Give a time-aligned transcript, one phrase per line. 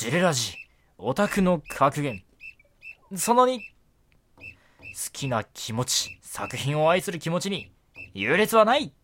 [0.00, 0.54] ジュレラジ
[0.96, 2.22] オタクの格言。
[3.16, 3.62] その2好
[5.12, 7.70] きな気持ち作品を愛する気持ちに
[8.14, 8.94] 優劣はない。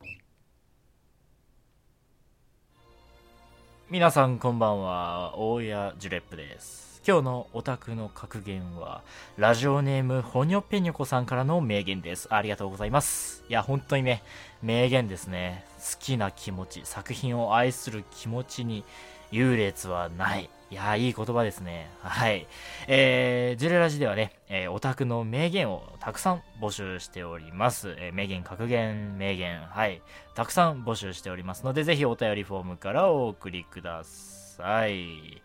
[3.91, 7.02] 皆さんこんばんは大谷ジュレップです。
[7.06, 9.02] 今日のオタクの格言は
[9.37, 12.33] ラジオネームほにょぺにょこさんからの名言です。
[12.33, 13.45] ありがとうございます。
[13.51, 14.23] いや本当にね
[14.62, 15.66] 名言ですね。
[15.77, 18.83] 好きな気持ち作品を愛する気持ちに
[19.30, 20.48] 優劣はない。
[20.69, 21.91] いやいい言葉ですね。
[22.02, 22.48] はい。
[22.88, 27.95] えー、ジュレラジではね、えー、オタクの名言をたくさん募集しております。
[27.98, 30.02] えー、名言、格言、名言、はい。
[30.34, 35.41] たくさん募集しておりますので、ぜひお便りフォームからお送りください。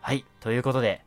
[0.00, 0.24] はい。
[0.40, 1.04] ということで、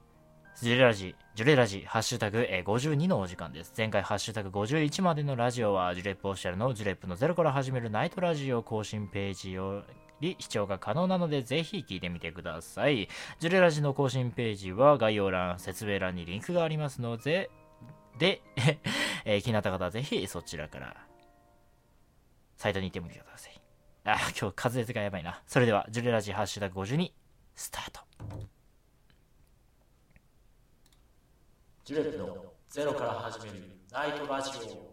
[0.61, 3.73] ジュレラジ、ジュレラジ、ハッシュタグ、えー、52のお時間です。
[3.75, 9.81] 前回、ハッシュタグ51までのラジオは、ジュレップオフィシャルのジュレップのゼロから始めるナイトラジオ更新ページを
[10.21, 13.07] り視聴が可能なのでぜひ聞いてみてください。
[13.39, 17.49] ジュレラジの更新ページは概要欄、説明欄にリンクがありますので、
[18.17, 18.41] で、
[19.25, 20.95] えー、気になった方はぜひそちらから
[22.57, 23.61] サイトに行ってみてください。
[24.05, 25.41] あ、今日滑舌がやばいな。
[25.47, 27.11] それでは、ジュレラジハッシュタグ52、
[27.55, 28.01] スタート。
[31.85, 34.92] ジュレットのゼロから始めるナイトラジオ。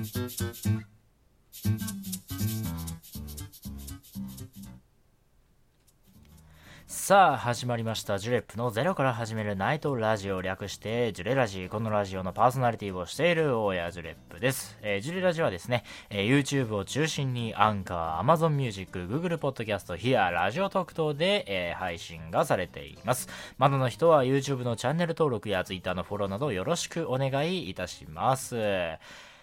[7.11, 8.19] さあ始まりました。
[8.19, 23.27] ジュレップのゼロから始めるナイトラジオ略してジュレラジこのラジオのパーソナリティをしている大谷ジュレップです、えー、ジュレラジはですね、えー、YouTube を中心にアンカー Amazon Music Google Podcast ヒアラジオ特等で、えー、配信がされています。
[23.57, 28.55] まだの人は YouTube のチャンネル登録や Twitter のフォローなどよろしくお願いいたします。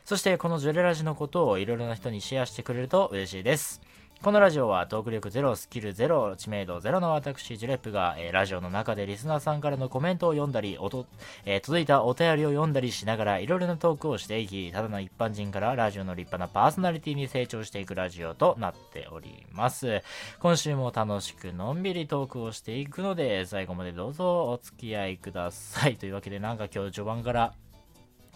[0.07, 3.83] そしてこのジュレラジのことをいろいろな人にシェアしてくれると嬉しいです。
[4.21, 11.07] このラジオはトーク力ゼロ、スキルゼロ、知名度ゼロの私、ジュレップが、えー、ラジオの中でリスナーさんからのコメントを読んだり、音
[11.45, 20.03] えー、届いたお便りを読んだりしながら、いろいろなトークをしていき、ただの一般人からラジオの立派なパーソナリティに成長していくラジオとなっております。
[20.41, 25.95] 今週も楽しくのんびりトークをしていくので、最後までどうぞお付き合いください。
[25.95, 27.55] というわけで、なんか今日序盤から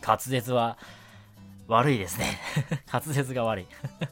[0.01, 0.79] 滑舌は、
[1.69, 2.39] 悪いですね
[2.93, 3.67] 滑舌が悪い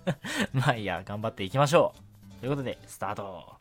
[0.52, 1.94] まあいいや、頑張っていきましょ
[2.38, 2.40] う。
[2.40, 3.59] ということで、スタート。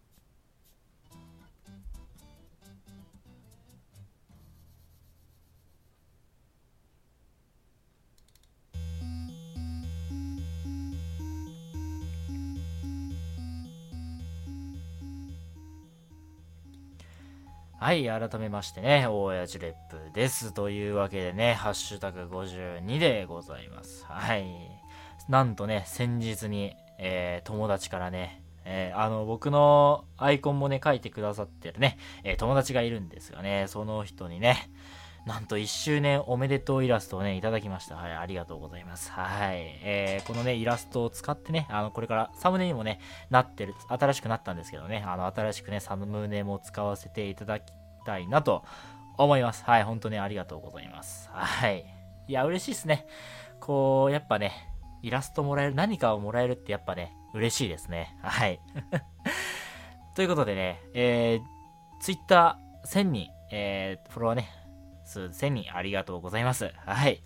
[17.79, 20.53] はい、改めましてね、大親父レップです。
[20.53, 24.05] というわけでね、ハッシュタグ52でございます。
[24.05, 24.45] はい。
[25.29, 34.69] なんとね、先日に、えー、友達からね、えー、あの、僕のアイコンもね、書いてくださってるね、えー、友達がいるんですがね、その人にね、
[35.25, 37.95] なんと1周年おめでとうイラストをね、いただきました。
[37.95, 39.11] はい、ありがとうございます。
[39.11, 39.79] はい。
[39.83, 47.71] えー、このね、イラストを使ってね、あの、これからサムネにもね、なってる、新しくなったんですけどね、あの、新しくね、サムネも使わせていただき
[48.05, 48.63] たいなと
[49.17, 49.63] 思います。
[49.65, 51.29] はい、本当にありがとうございます。
[51.31, 51.85] はい。
[52.27, 53.05] いや、嬉しいっすね。
[53.59, 54.53] こう、やっぱね、
[55.01, 58.17] イラストもらえる、何かをもらえるってやっぱね、嬉しいですね。
[58.21, 58.59] はい。
[60.15, 64.49] ということでね、えー、Twitter 1000人、えー、フォロワーね、
[65.09, 66.71] 数1000人ありがとうございます。
[66.85, 67.21] はい。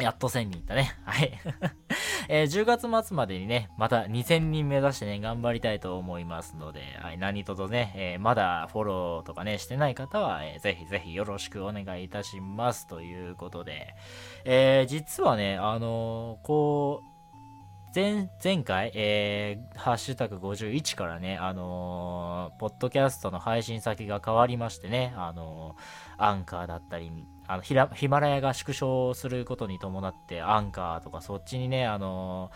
[0.00, 0.96] やっと1000人いったね。
[1.04, 1.32] はい。
[2.28, 12.86] えー、10月末までにね、また2000人目指してね、頑張りたいと思いますので、はい、何とぞね、えー、まだフォローとかね、してない方は、えー、ぜひぜひよろしくお願いいたします。
[12.86, 13.94] ということで、
[14.44, 17.09] えー、実はね、あのー、こう、
[17.92, 27.10] 前、前回、えー、ハッシュタグ51からね、あのー、ポッドキャストの配信先が変わりましてね、あのー、アンカーだったり、
[27.48, 32.52] あのヒマラヤが縮小することに伴って、アンカーとかそっちにね、あの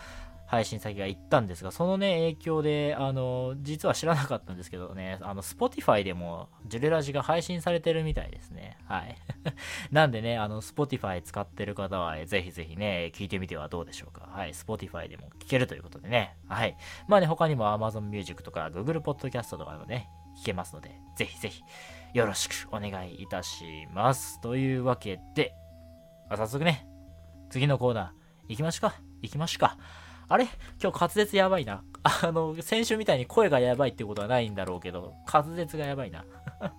[0.55, 8.77] 配信先が行ったんですが、そのね、影響で、あの、実は知らなかったんですけどね、あの、Spotify でも、ジュレラジが配信されてるみたいですね。
[8.85, 9.17] はい。
[9.91, 14.29] なんでね、あの、Spotify 使ってる方は、ぜひぜひね、聞いてみてはどうでしょうか。
[14.31, 14.51] はい。
[14.51, 16.37] Spotify でも聞けるということでね。
[16.47, 16.77] はい。
[17.09, 20.07] まあね、他にも Amazon Music とか Google Podcast とかでもね、
[20.41, 21.63] 聞けますので、ぜひぜひ、
[22.13, 24.39] よろしくお願いいたします。
[24.39, 25.53] というわけで、
[26.29, 26.87] 早速ね、
[27.49, 28.09] 次のコーナー、
[28.47, 28.95] 行きましょうか。
[29.21, 30.04] 行きましょうか。
[30.27, 30.47] あれ？
[30.81, 31.83] 今日滑舌やばいな。
[32.03, 36.25] あの、先週みたいに声がやばいってことはないんだろうけど、滑舌がやばいな。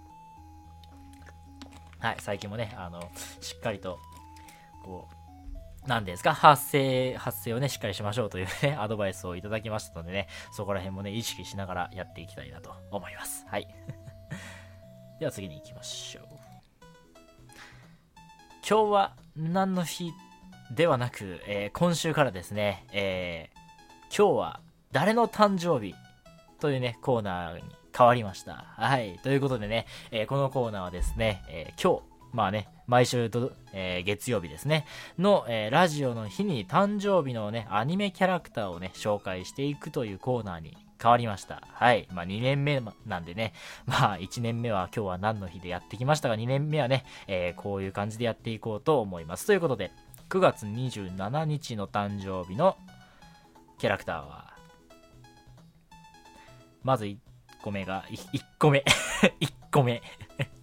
[1.98, 3.00] はい、最近もね、あの、
[3.40, 3.98] しっかりと、
[4.84, 5.16] こう、
[5.88, 13.46] 何ですか、発声、発声をね、しっかりしましょうというね、 アドバイスをいただきましたのでね、そこら辺もね、意識しながらやっていきたいなと思います。
[13.48, 13.68] はい。
[15.18, 16.24] では次に行きましょう。
[18.68, 20.12] 今日は何の日
[20.74, 24.60] ではなく、えー、今週からですね、えー、今日は
[24.92, 25.94] 誰の誕生日
[26.60, 27.62] というね、コーナーに
[27.96, 28.66] 変わりました。
[28.76, 29.18] はい。
[29.22, 32.02] ということでね、えー、このコーナーはですね、え今日、
[32.32, 34.86] まあね、毎週と、え月曜日ですね、
[35.18, 41.62] の、えラジオの日に誕生日のね、アニメキャラクターをね、紹介していくというコーナーに変わりました。
[41.72, 42.08] はい。
[42.12, 43.52] まあ2年目なんでね、
[43.86, 49.46] まあ1年目は今日は何の日でやってきましたが、2年目はね、えー、こういう感じでやっていこうと思います。
[49.46, 49.92] ということで、
[50.28, 52.76] 9月27日の誕生日の
[53.78, 54.54] キャラクターは、
[56.82, 57.16] まず1
[57.62, 58.84] 個目が、1個目
[59.40, 60.02] 1個目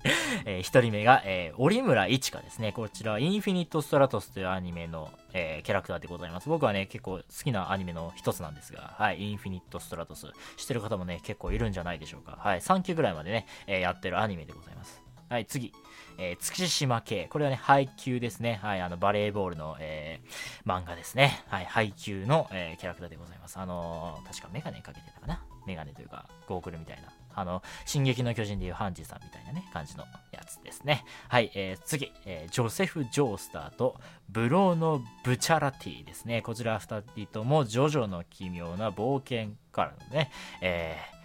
[0.46, 2.74] えー、1人目が、えー、折村一花ですね。
[2.74, 6.50] こちら、インフィニット・ストラトスというアニメの、えー、キャラクターでございます。
[6.50, 10.28] 僕はね、結構好きなアニメの一つなんですが、はい、インフィニット・ストラトス。
[10.58, 12.38] 知ってる方もね、結構いるんじゃないでしょうか。
[12.38, 15.02] はい、3期ぐらいまでね、えやってるアニメでございます。
[15.30, 15.74] はい、次。
[16.18, 17.28] えー、月島系。
[17.30, 18.60] これはね、配給ですね。
[18.62, 21.44] はい、あの、バレーボールの、えー、漫画ですね。
[21.48, 23.58] はい、配給の、えー、キャラクターでございます。
[23.58, 25.44] あのー、確かメガネかけてたかな。
[25.66, 27.10] メガネというか、ゴーグルみたいな。
[27.36, 31.04] あの、進撃の巨人でいうハンジさんみたいなね、感じのやつですね。
[31.30, 34.00] はい、えー、次、えー、ジョセフ・ジョースターと
[34.30, 36.42] ブローノ・ブチャラティですね。
[36.42, 40.32] こちら二人とも、ジョジョの奇妙な冒険からのね、
[40.62, 41.23] えー、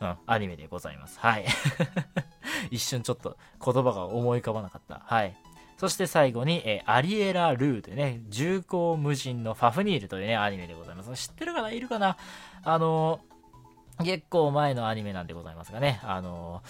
[0.00, 1.18] うん、アニメでございます。
[1.20, 1.46] はい。
[2.70, 5.02] 一瞬ちょっと言葉が思い浮かばなかった。
[5.04, 5.36] はい。
[5.76, 11.28] そして最後に、えー、アリエラ・ルーでね、重厚無人のファフニールというね、アニメでございます。
[11.28, 12.16] 知ってる方いるかな？
[12.64, 16.62] あのー、結構前のアニメなんでございますがね、あの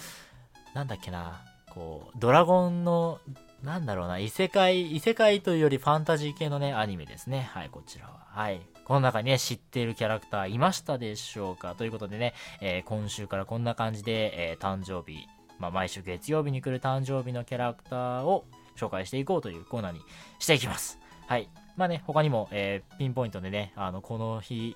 [0.73, 3.19] ー、なんだっけな、こう、ドラゴンの、
[3.63, 7.49] なんだろうな、異世界、異世界というよりファンタジー系のね、アニメですね。
[7.53, 8.27] はい、こちらは。
[8.29, 8.61] はい。
[8.91, 11.75] この中にね、知っているキャラクターいましたでしょうか？
[11.75, 15.27] ということでね、えー、今週からこんな感じで、えー、誕生日、
[15.59, 18.43] まあ、毎週月曜日に来る誕生日のキャラクターを
[18.75, 20.01] 紹介していこうというコーナーに
[20.39, 20.99] していきます。
[21.25, 21.47] はい。
[21.77, 24.75] まあね、他にも、えー、ピンポイントでね、あの、この日、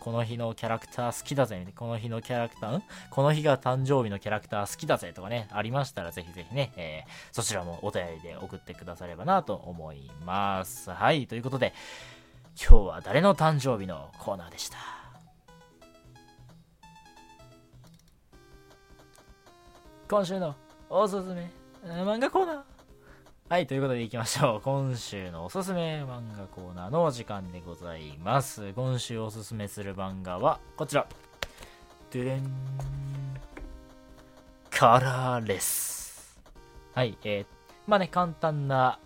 [0.00, 2.82] この日のキャラクター好きだぜ、この日のキャラクター、ん？
[3.10, 10.90] この日が誕生日のキャラクター好きだぜとかね、ありましたらぜひぜひね、えー、そちらもお便りで送ってくださればなと思います。
[10.90, 11.72] はい、ということで、
[12.60, 14.76] 今日は誰の誕生日のコーナーでした？
[20.08, 20.54] 今週の
[20.90, 21.50] おすすめ
[21.84, 22.62] 漫画コーナー
[23.48, 24.60] はい、ということでいきましょう。
[24.62, 28.72] 今週のおすすめ漫画コーナーのお時間でございます。
[28.72, 31.06] 今週おすすめする漫画はこちら。
[32.10, 32.42] ドゥレン。
[34.70, 36.40] カラーレス。
[36.94, 37.46] はい、えー、
[37.86, 38.98] まあね、簡単な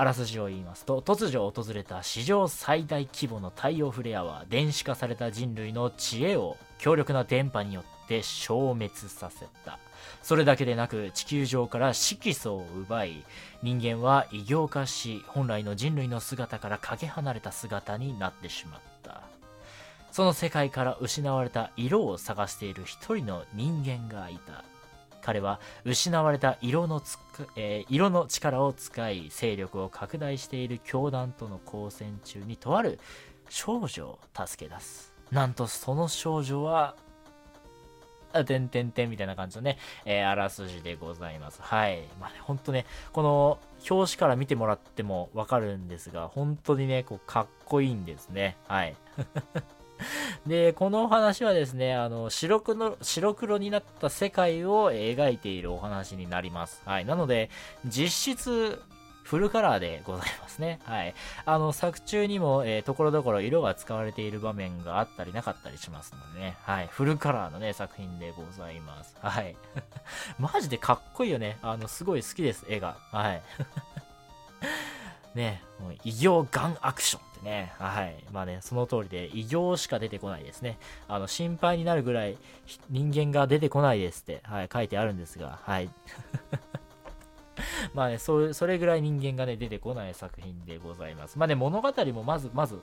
[0.00, 9.78] あらすじを言いますと突如訪れた史上最大規模の太陽フレアは電子化された人類の知恵を強力な電波によって消滅させた。
[10.22, 13.26] それだけでなく地球上から色素を奪い
[13.62, 19.20] 人間は異形化し本来の人類の姿からかけ離れた姿になってしまった。
[20.12, 24.64] その世界から失われた色を探している一人の人間がいた。
[25.22, 27.18] 彼は失われた色のつ
[27.56, 32.98] えー、色の力を使い勢力を拡大している教団との交戦中にとある
[33.48, 36.96] 少女を助け出すなんとその少女は、
[38.46, 41.60] てんてんてんみたいな感じのね、えー、あらすじでございます。
[41.62, 42.02] はい。
[42.20, 43.58] まあね、ほんとね、この
[43.88, 48.56] 表紙から見てもらってもわかるんですが、本当にね、こう、かっこいいんですね。
[48.66, 48.96] はい。
[50.46, 56.82] で、このお話はですね、あの、白黒、白黒になった世界を描いているお話になります。
[56.84, 57.04] はい。
[57.04, 57.50] なので、
[57.84, 58.82] 実質、
[59.30, 60.80] フルカラーでございますね。
[60.82, 61.14] はい。
[61.44, 66.56] あの、作中にも、えー、ところどころ色が使われている場面があったりなかったりしますのでね。
[66.62, 66.88] はい。
[66.90, 69.16] フルカラーのね、作品でございます。
[69.22, 69.54] はい。
[70.40, 71.58] マジでかっこいいよね。
[71.62, 72.96] あの、すごい好きです、絵が。
[73.12, 73.42] はい。
[75.34, 78.24] ね、もう異形ガンアクションってね、はい。
[78.32, 80.78] まあね、その通りで異形しか出てこないですね。
[81.08, 82.36] あの、心配になるぐらい
[82.88, 85.90] 人間が出てこないですって、はい、書いてあるんですが、はい。
[87.94, 91.38] まあね、そそれぐらい人間がね、出てこない作品でございます。
[91.38, 92.80] まあね、物語もまず、まず、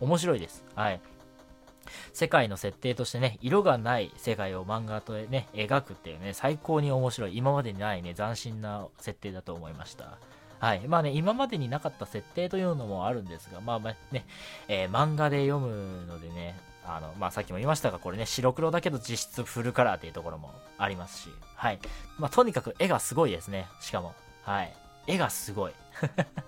[0.00, 0.64] 面白いです。
[0.74, 1.00] はい。
[2.12, 10.18] 世界の設定としてね、色がない世界を漫画とね、描くっていうね、最高に面白い、今までにないね、斬新な設定だと思いました。
[10.60, 10.86] はい。
[10.86, 14.26] まあね、今までになかった設定というのもあるんですが、まあまあね、
[14.68, 16.54] えー、漫画で読むのでね、
[16.86, 21.78] あの、まあさっきも言いましたが、これね、白黒だけど実質フルカラーっていうところもありますし、はい。
[22.18, 24.14] まあとにかく絵がすごいですね、しかも。
[24.42, 24.72] はい。
[25.06, 25.72] 絵がすごい。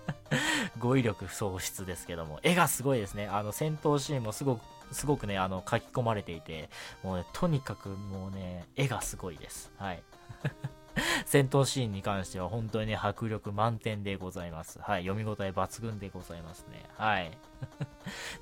[0.78, 3.28] 語彙力喪失ですけども、絵がすごいですね。
[3.28, 6.68] あの、戦闘シーンもすごく、すごくね、あの、書き込まれていて、
[7.02, 9.72] もうね、とにかくもうね、絵がすごいです。
[9.78, 10.02] はい。
[11.26, 14.78] 戦闘シーンに関しては本当にね、迫力満点でございます。
[14.80, 15.02] はい。
[15.02, 16.84] 読み応え抜群でございますね。
[16.96, 17.30] はい。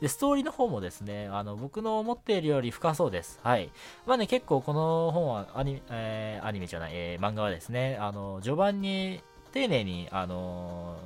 [0.00, 3.40] で、ストーリーの方もですね、あの、僕の思っているより深そうです。
[3.42, 3.70] はい。
[4.06, 9.22] まあね、結構この本はアニメ,、えー、アニメじゃない、えー、漫画はですね、あの、序盤に
[9.52, 10.96] 丁寧に、あの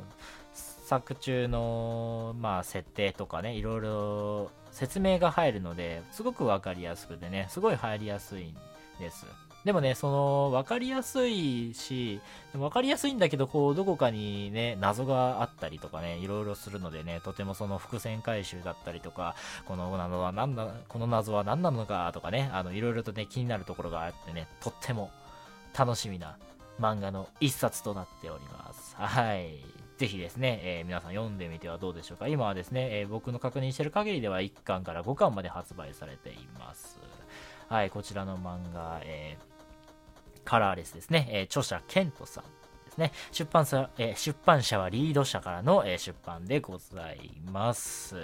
[0.87, 8.54] 作中の、まあ、設定とかね、いろいろ説明が入るので、すごくわかりやすくてね、すごい入りやすいん
[9.00, 9.25] です。
[9.64, 12.21] でもね、その、わかりやすいし、
[12.54, 25.11] わかりやすいんだけど、こう、どこかにね、謎があったりとかね、いろいろするのでね、とてもその伏線回収だったりとか、この謎は何だ、この謎は何なのかとかね、あの、いろいろとね、気になるところがあってね、とっても
[25.76, 26.37] 楽しみな
[26.78, 28.94] 漫画の一冊となっております。
[28.97, 29.59] はい。
[29.97, 32.28] ぜひですね、えー、皆さん読んでみてはどうでしょうか。
[32.28, 36.99] 今はですね、えー、僕の確認してる限りでは1巻から5巻まで発売されています。
[37.68, 39.53] はい、こちらの漫画、えー、
[40.45, 42.45] カラーレスですね、え著者ケントさん
[42.85, 43.13] ですね。
[43.33, 48.17] 出版社、え出版社はリード社からの、え出版でございます。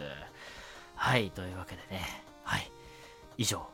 [0.94, 2.04] はい、というわけでね、
[2.44, 2.70] はい、
[3.38, 3.66] 以上、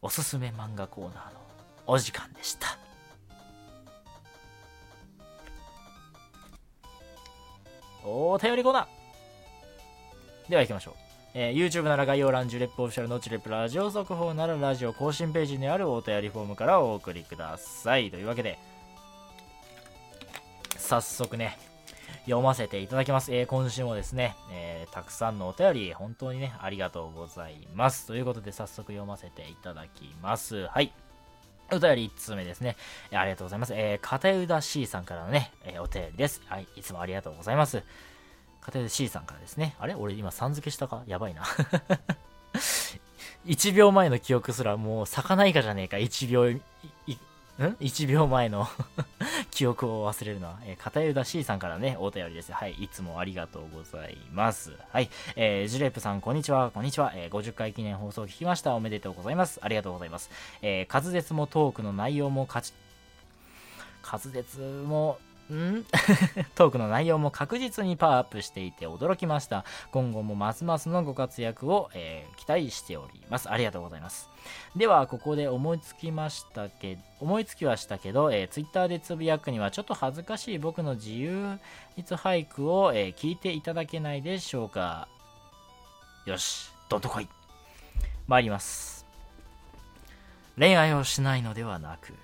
[0.00, 1.40] おすすめ漫画コーナーの
[1.86, 2.78] お時間でした。
[8.04, 11.05] お便りコーナーでは行きましょう。
[11.38, 18.10] えー、YouTube なら概要欄、ジュレップオフィシャルのチュレップラジオ速報ならラジオ更新ページにあるお便りフォームからお送りください。
[18.10, 18.58] というわけで、
[20.78, 21.58] 早速ね、
[22.24, 23.34] 読ませていただきます。
[23.34, 28.06] えー、今週もですね、えー、たくさんのお便り、本当にね、ありがとうございます。
[28.06, 30.68] ということで、早速読ませていただきます。
[30.68, 30.90] はい。
[31.70, 32.76] お便り1通目ですね。
[33.12, 33.74] ありがとうございます。
[33.74, 36.40] えー、片枝 C さんからのね、え、お便りです。
[36.46, 37.82] はい、いつもありがとうございます。
[38.66, 39.76] 片枝 C さんからですね。
[39.78, 39.94] あれ？
[39.94, 41.04] 俺今さん付けしたか？
[41.06, 41.42] やばいな。
[43.46, 45.98] 1秒前の記憶すらもう魚イカじゃねえか。
[45.98, 46.60] 1秒、ん
[47.58, 48.66] ?1 秒前の
[49.52, 52.52] 記憶を忘れるのは、えー、片枝 C さんからね、お便りです。
[52.52, 54.76] はい、いつもありがとうございます。
[54.90, 57.12] はい、えー、ジュレップさん、こんにちは、こんにちは。
[57.14, 58.74] えー、50回記念放送を聞きました。
[58.74, 59.60] おめでとうございます。
[59.62, 60.28] ありがとうございます。
[60.60, 62.72] えー、滑舌もトークの内容も勝ち、
[64.02, 65.20] 滑舌も
[65.54, 65.84] ん？
[66.54, 69.64] トークの内容も確実にパワーアップしていて驚きました。
[69.92, 73.50] 今後もますますのご活躍を、えー、期待しております。
[73.50, 74.28] ありがとうございます。
[74.74, 81.58] では、ここで思いつきましたけど、思いつきはしたけど、えー、Twitter でつぶやくにはちょっと恥ずかしい僕の自由
[81.96, 85.08] 律俳句を、えー、聞いていただけないでしょうか。
[86.26, 87.28] よし、どんとこい。
[88.26, 89.06] 参ります。
[90.58, 92.14] 恋愛をしないのではなく、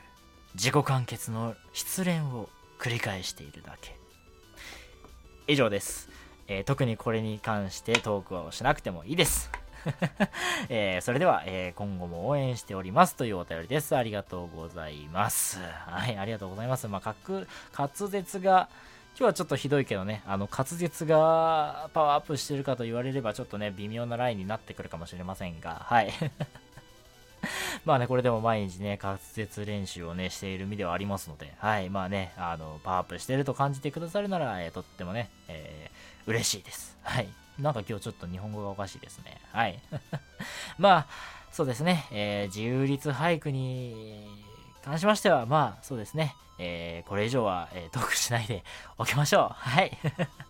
[0.54, 2.48] 自己完結の失恋を
[2.82, 3.96] 繰り返しているだけ
[5.46, 6.08] 以上です、
[6.48, 9.52] えー、特にこれに関してトークをしなくてもいいです
[10.68, 13.96] えー、それでは、えー、今後も応援しておりますというお便りです。
[13.96, 15.58] ありがとうございます。
[15.58, 16.86] はい、ありがとうございます。
[16.86, 17.14] まあ、
[17.76, 18.68] 滑舌が、
[19.18, 26.12] 今日はちょっとひどいけどね、あの、滑舌がパワーアップしてるかと言われれば、ちょっとね、微妙なラインになってくるかもしれませんが、はい。
[27.84, 36.96] まあね、これでも毎日ね、滑舌練習をね、している身ではありますので、はい、まあね、あの、パワーアップしてると感じてくださるなら、えー、とってもね、えー、嬉しいです。
[37.02, 37.28] はい。
[37.58, 39.40] なんか今日ちょっと日本語がおかしいですね。
[39.52, 39.80] はい。
[40.78, 41.06] まあ、
[41.50, 44.26] そうですね、えー、自由律俳句に
[44.82, 48.64] 関しましては、まあ、そうですね、えー、これ以上は、えー、トークしないで
[48.96, 49.54] おきましょう。
[49.54, 49.98] はい。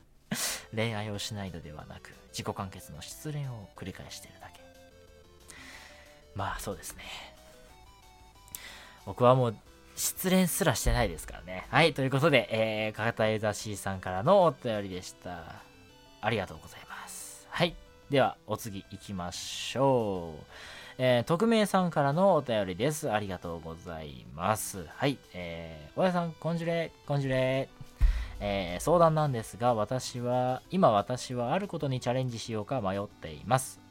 [0.75, 4.52] 恋愛をしないのではなく、自己完結の失恋を繰り返しているだけ。
[6.35, 7.05] まあそうですね。
[9.05, 9.57] 僕はもう
[9.95, 11.67] 失恋すらしてないですからね。
[11.71, 15.57] はい、ということで、えー、片枝 C さんからのお便りでした。
[16.21, 17.47] ありがとうございます。
[17.51, 17.75] はい。
[18.09, 20.45] では、お次行きましょう。
[20.99, 23.11] えー、匿名さんからのお便りです。
[23.11, 24.87] ありがとうございます。
[24.97, 25.19] はい。
[25.35, 27.69] えー、おやさん、こんじゅれ、こんじゅれ。
[28.41, 33.82] えー、相談なんですが、私は、今私はあることにチャレンジしようか迷っています。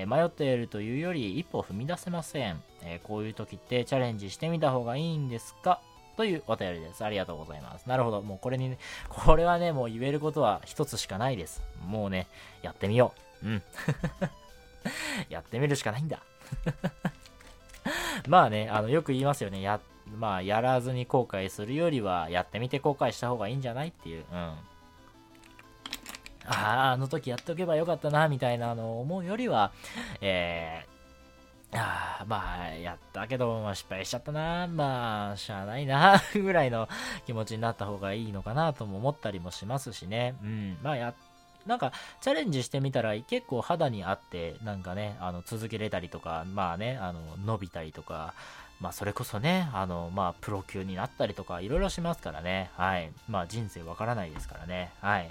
[0.00, 5.80] え迷っているというより一歩踏み出せません、えこういう時ってチャレンジしてみた方がいいんですか？
[6.16, 7.02] というお便りです。
[7.04, 7.86] ありがとうございます。
[7.88, 8.20] なるほど。
[8.20, 8.78] もうこれにね、
[9.08, 11.62] これはね、もう言えることは一つしかないです。
[11.86, 12.26] もうね、
[12.62, 13.46] やってみよう。
[13.46, 13.62] うん。
[15.30, 16.20] やってみるしかないんだ。
[18.28, 19.62] まあね、あの、よく言いますよね。
[19.62, 19.80] や、
[20.18, 23.88] まあ、やらずに後悔するよりは、やってみて後悔した方がいいんじゃない？
[23.88, 24.54] っていう、うん。
[26.50, 29.72] ああ、あの時やっておけばよかったな、みたいなの思うよりは、
[30.20, 36.88] えー、ああ、まあ、やったけど、まあ、失敗しちゃったな、まあ、しゃあないな、 ぐらいの
[37.26, 40.34] 気持ちになった方がいいのかなとも思ったりもしますしね。
[40.42, 40.78] うん。
[40.82, 41.14] まあ、や
[41.66, 48.34] なんか、チャレンジしてみたら結構肌に合って、なんかね、あの、続けれたりとか、まあね、あの、伸びたりとか、
[48.80, 52.70] まあ、それこそね、あの、まあ、プロ級になったりとか、いろいろしますからね。
[52.76, 53.12] はい。
[53.28, 54.90] まあ、人生わからないですからね。
[55.02, 55.30] はい。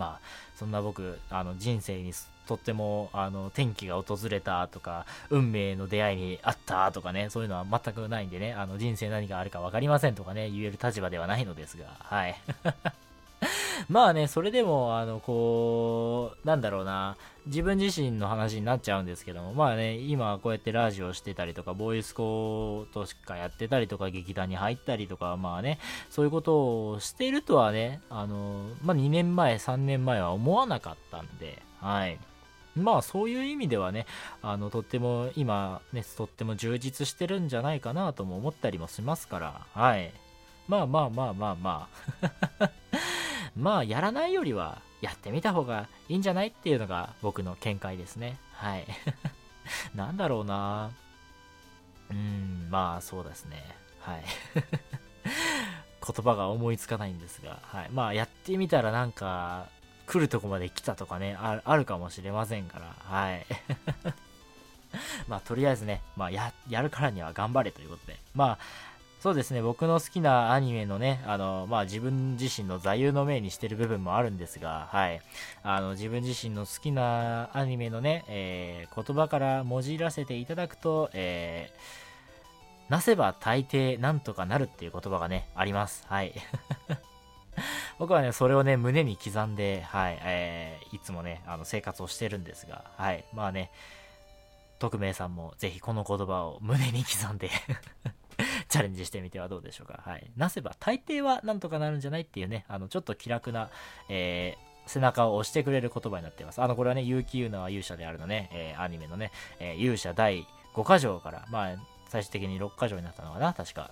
[0.00, 0.20] まあ、
[0.56, 2.14] そんな僕、あの、人生に
[2.48, 12.34] とっても、あの、天気が訪れたとか、運命の出会いにあったとかね、そういうのは全くないんでね、あの、人生何があるか分かりませんとかね、言える立場ではないのですが、はい。
[13.88, 25.78] まあね、それでも、あの、こう、なんだろうな、自分自身の話になっちゃうんですけども、まあね、今こうやってラジオしてたりとか、ボーイスコートしかやってたりとか、劇団に入ったりとか、まあね、
[26.10, 32.18] そういうことをしてるとはね、あの、まあ2年前、3年前は思わなかったんで、はい。
[32.76, 34.06] まあそういう意味ではね、
[34.42, 40.12] あの、とっても今ね、とっても充実してるんじゃないかなとも思ったりもしますから、はい。
[40.68, 41.88] まあまあまあまあま
[42.60, 42.70] あ。
[43.56, 48.38] まあ、やらないよりは、やってみた方がいいんじゃないっていうのが僕の見解ですね。
[48.52, 48.86] はい。
[49.94, 50.90] なんだろうな
[52.10, 53.64] うん、まあ、そうですね。
[54.00, 54.24] はい。
[56.06, 57.90] 言葉が思いつかないんですが、はい。
[57.90, 59.68] まあ、やってみたらなんか、
[60.06, 63.46] 来るとこまで来たとかね、あるかもしれませんから、はい。
[65.28, 68.58] まあ、とりあえずね、まあ、や、やるからには頑張れということで、まあ、
[69.20, 75.20] そうですね、僕の好きなアニメのね、あの、まあ、自分自身の座右の銘にしてる部分もあるんですが、はい。
[75.62, 86.06] あの、自分自身の好きなアニメのね、えー、言葉からもじらせていただくと、えー、なせば大抵なんとかなるっていう言葉がね、あります。
[86.08, 86.32] はい。
[88.00, 93.26] 僕はね、それをね、胸に刻んで、はい、えー、いつもね、あの、生活をしてるんですが、はい。
[93.34, 93.70] まあね、
[94.78, 97.50] 匿名さんもぜひこの言葉を胸に刻んで
[98.70, 100.00] チャレンジしてみてはどうでしょうか。
[100.04, 100.30] はい。
[100.36, 103.68] なせば大抵はなんとかなるんじゃないっていうね、あの、ちょっと気楽な、
[104.08, 106.62] えー、背中を押してくれる言葉になっています。
[106.62, 111.76] あの、これはね、結城優奈は勇者であるのね、えー、アニメのね、えー、勇者第5箇条から、まあ、
[112.08, 113.90] 最終的に6箇条になったのかな、確か。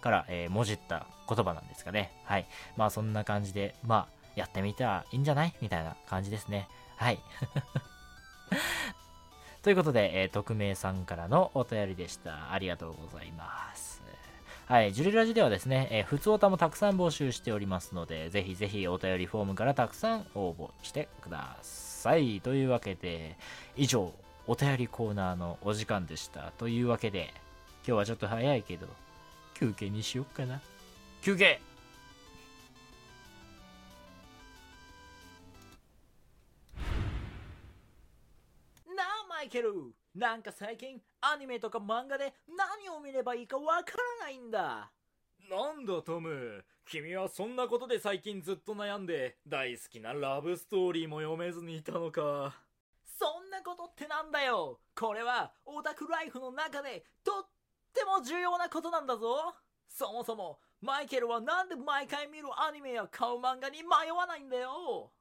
[0.00, 2.12] から、えー、もじった言葉なんですかね。
[2.24, 2.46] はい。
[2.76, 5.54] まあ、そんな感じで、まあ、やってみたらいいんじゃない？
[5.60, 6.68] みたいな感じですね。
[6.96, 7.18] はい。
[9.62, 12.52] ということで、えー、匿名さんからのお便りでした。
[12.52, 13.95] ありがとうございます。
[14.66, 22.40] はい、ジュリラジではですね、えー、普通歌もたくさん募集しておりますので、ぜひぜひお便りフォームからたくさん応募してください。
[22.40, 23.38] というわけで、
[23.76, 24.12] 以上、
[24.48, 26.50] お便りコーナーのお時間でした。
[26.58, 27.32] というわけで、
[27.86, 28.88] 今日はちょっと早いけど、
[29.54, 30.60] 休憩にしよっかな。
[31.22, 31.60] 休憩
[39.46, 39.72] イケル
[40.16, 44.90] なんか最近アニメとか漫画で何を見ればいいかわからないんだ。
[45.50, 46.64] なんだトム。
[46.86, 52.54] 君はそんなことで最近ずっと悩んで大好きなラブストーリーも読めずにいたのか。
[53.04, 54.80] そんなことってなんだよ。
[54.98, 57.48] これはオタクライフの中でとっ
[57.92, 59.54] ても重要なことなんだぞ。
[59.86, 65.12] そもそもマイケルはなんで毎回見るアニメや買う漫画に迷わないんだよ。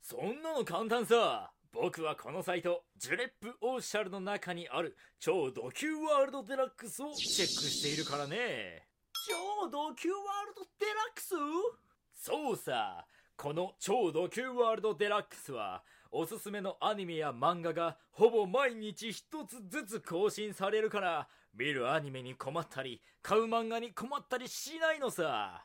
[0.00, 8.86] そんなの簡単さ僕はこのサイト、ジュレップオーシャルの中にある超ド級ワールドデラックスをチェックしているからね。
[9.26, 11.34] 超ド級ワールドデラックス
[12.12, 13.06] そうさ。
[13.36, 25.64] この超ド級ワールドデラックスは、おすすめのアニメや漫画がほぼ毎日一つずつ更新されるから、見るアニメに困ったり、買う漫画に困ったりしないのさ。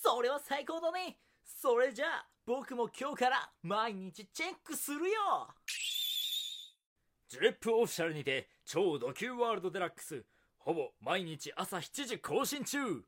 [0.00, 1.18] それは最高だね。
[1.44, 5.46] それじゃあ、僕も今日から毎日チェックするよ。
[7.28, 10.24] ジュレップオフィシャルにて超ド級ワールドデラックス。
[10.58, 13.04] ほぼ毎日朝7時更新中。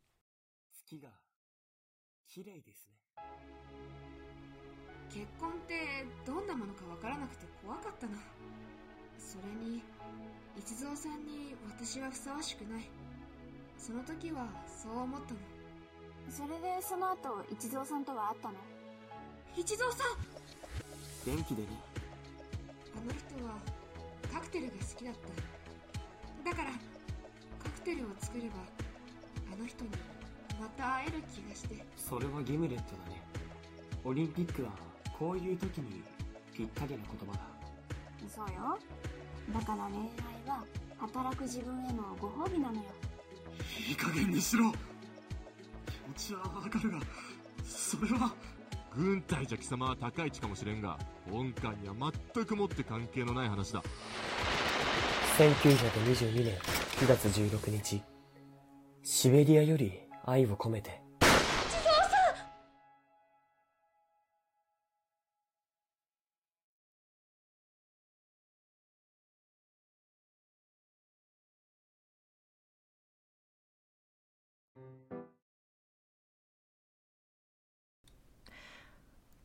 [0.87, 1.09] 月が
[2.28, 2.94] 綺麗ですね。
[5.12, 8.18] 結婚ってどんなものかわからなくて怖かったな。
[9.18, 9.83] それに
[10.57, 12.88] 一蔵さんに私はふさわしくない。
[13.76, 15.40] その時はそう思ったの。
[16.31, 18.55] それでその後一蔵さんとは会ったの？
[19.57, 21.69] 一蔵さん元気でね。
[22.97, 23.59] あの人は
[24.33, 26.51] カクテルが好きだった。
[26.51, 26.71] だから
[27.62, 28.57] カクテルを作れば
[29.53, 29.91] あの人に
[30.61, 31.85] また会える気がして。
[31.97, 33.23] それはギムレットだね。
[34.05, 34.71] オリンピックは
[35.19, 36.03] こういう時に
[36.53, 37.41] ぴったりな言葉だ。
[38.29, 38.79] そうよ。
[39.53, 40.65] だから恋愛は
[40.99, 42.83] 働く自分へのご褒美なのよ。
[43.88, 44.73] いい加減にしろ。
[45.87, 46.99] 気持ちはわかるが
[47.65, 48.35] それは
[48.96, 50.98] 軍隊じゃ貴様は高い位置かもしれんが
[51.31, 51.94] 本館には
[52.35, 53.83] 全くもって関係のない話だ。
[55.38, 56.57] 1922年
[57.00, 58.02] 9月16日
[59.02, 61.02] シベリアより愛を込めて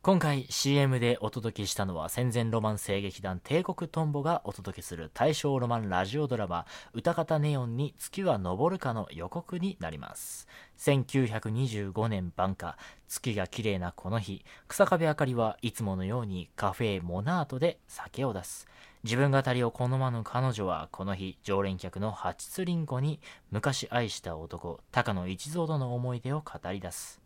[0.08, 10.48] 今回 CM でお届けしたのは戦前ロマン声劇団帝国トンボがお届けする大正ロマンラジオドラマ歌方ネオンに月は昇るかの予告になります。
[10.78, 12.78] 1925年晩夏
[13.10, 14.46] 月が綺麗なこの日。
[14.70, 18.65] 草壁あかりはいつものようにカフェモナートで酒を出す。
[19.04, 23.20] 自分語りを好まぬ彼女はこの日常連客のハチツリンコに
[23.52, 27.20] 昔愛した男高野一蔵との思い出を語り出す。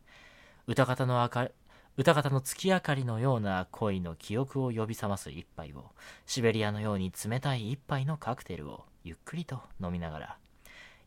[0.66, 1.50] 歌方のあか
[1.98, 5.92] 歌方の月明かりのような恋の記憶を呼び覚ます一杯を
[6.26, 10.38] シベリアのように冷たい一杯のカクテルをゆっくりと飲みながら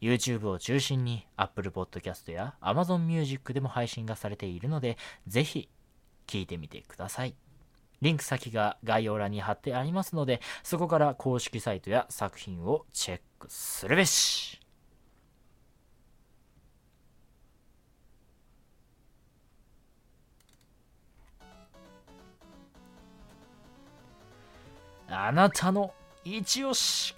[0.00, 5.68] YouTube を中心に Apple Podcast や Amazon Music でも配信がされているのでぜひ
[6.26, 7.34] 聞いてみてください。
[8.02, 14.63] リンク先が概要欄に貼ってありますのでそこから公式サイトや作品をチェックするべし。
[25.08, 25.92] あなたの
[26.24, 27.14] 一押し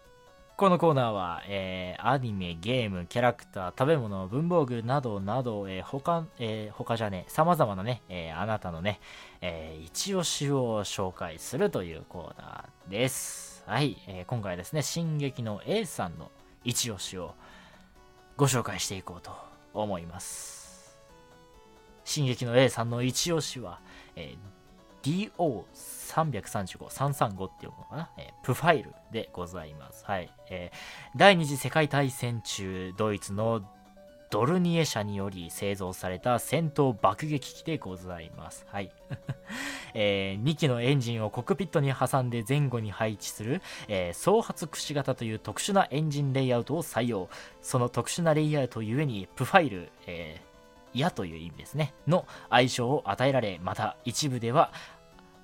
[0.56, 8.98] このコーナーは、えー、アニメ、ゲーム、キャラクター、食べ物、文房具などなど、えー、他、えー、他じゃね、様々なね、えー、あなたのね、
[9.42, 13.64] えー、一押しを紹介するというコーナーです。
[13.66, 16.30] はい、えー、今回ですね、進撃の A さんの
[16.64, 17.34] 一押しを
[18.38, 19.32] ご紹介していこうと
[19.74, 20.96] 思います。
[22.04, 23.80] 進撃の A さんの一押しは、
[24.14, 24.38] えー、
[25.06, 30.04] DO335、335っていうのかな、えー、プファイルでございます。
[30.04, 30.28] はい。
[30.50, 33.62] えー、第二次世界大戦中、ドイツの
[34.30, 38.66] ドルニエ社により製造された戦闘爆撃機でございます。
[38.68, 38.90] はい。
[39.94, 47.28] えー、2機のエンジンをコックピットに挟んで前後に配置する、えー、総発くし型という特殊なエンジンレイアウトを採用。
[47.62, 54.72] その特殊なレイアウトゆえに、プファイル、えー、矢という意味ですね、の愛称を与えられ、また一部では、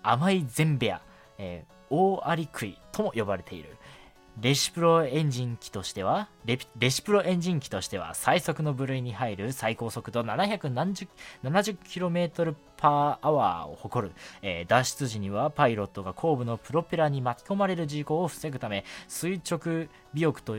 [0.02, 1.02] 甘いゼンベア、
[1.38, 3.76] えー、大アリクイとも呼ばれている。
[4.40, 20.56] レシプロエンジン機としてはレ、レシプロエンジン機としては最速の部類に入る最高速度 770km パーアワーを誇る、えー、脱出時にはパイロットが後部のプロペラに巻き込まれる事故を防ぐため垂直尾翼と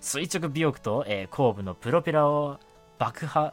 [0.00, 2.60] 垂直尾翼と、えー、後部のプロペラを
[2.98, 3.52] 爆破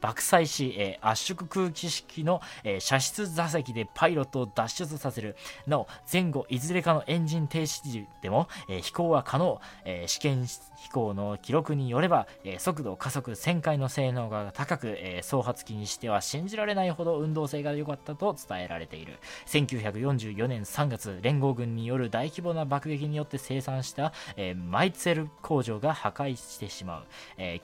[0.00, 5.36] 爆砕し、えー、圧縮空気式の、えー、射出座席でパイロットを脱出させる。
[5.66, 9.60] なお、前後いずれかのエンジン停止時でも、えー、飛行は可能。
[9.84, 19.18] え試験飛行の記録によれば、え速度、加速、旋回の性能が高く、え総発機にしては信じられないほど運動性が良かったと伝えられている。
[19.46, 27.04] 1944年3月、連合軍による大規模な爆撃によって生産した、えマイツェル工場が破壊してしまう。
[27.36, 27.60] え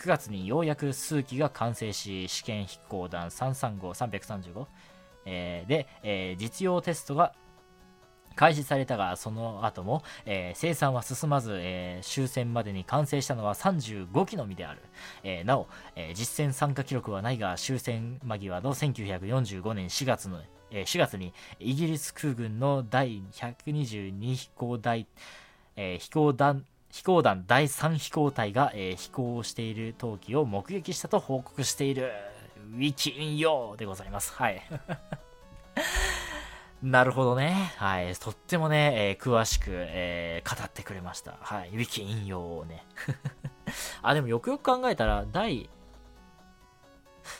[0.00, 4.66] 9月にようやく数機が完成し、試験飛行弾335、335、
[5.26, 7.34] えー、で、実用テストが
[8.34, 14.80] 開始されたが、その後も、えー、生産は進まず、えー、終戦までに完成したのは35機のみである。
[15.22, 25.06] えー、なお、え実戦参加記録はないが、終戦間際の1945年4月の、え4月にイギリス空軍の第122飛行大、
[25.76, 32.10] え飛行団飛行団第3飛行隊が、えー、飛行をしている陶器を目撃したと報告している
[32.74, 34.32] ウィキンヨーでございます。
[34.32, 34.62] はい。
[36.82, 37.72] なるほどね。
[37.76, 38.14] はい。
[38.14, 41.36] とってもね、えー、詳しく、えー、語ってくれました。
[41.40, 41.68] はい。
[41.70, 42.84] ウィキ引用をね。
[44.02, 45.68] あ、でもよくよく考えたら、第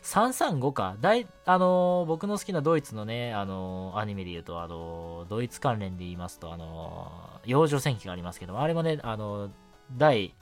[0.02, 0.96] 335か。
[1.00, 9.50] 大、あのー、僕の好きなドイツのね、あのー、アニメで言うと、あのー、ドイツ関連で言いますと、あの幼女戦記がありますけども、あれもね、あの
[9.96, 10.34] 第、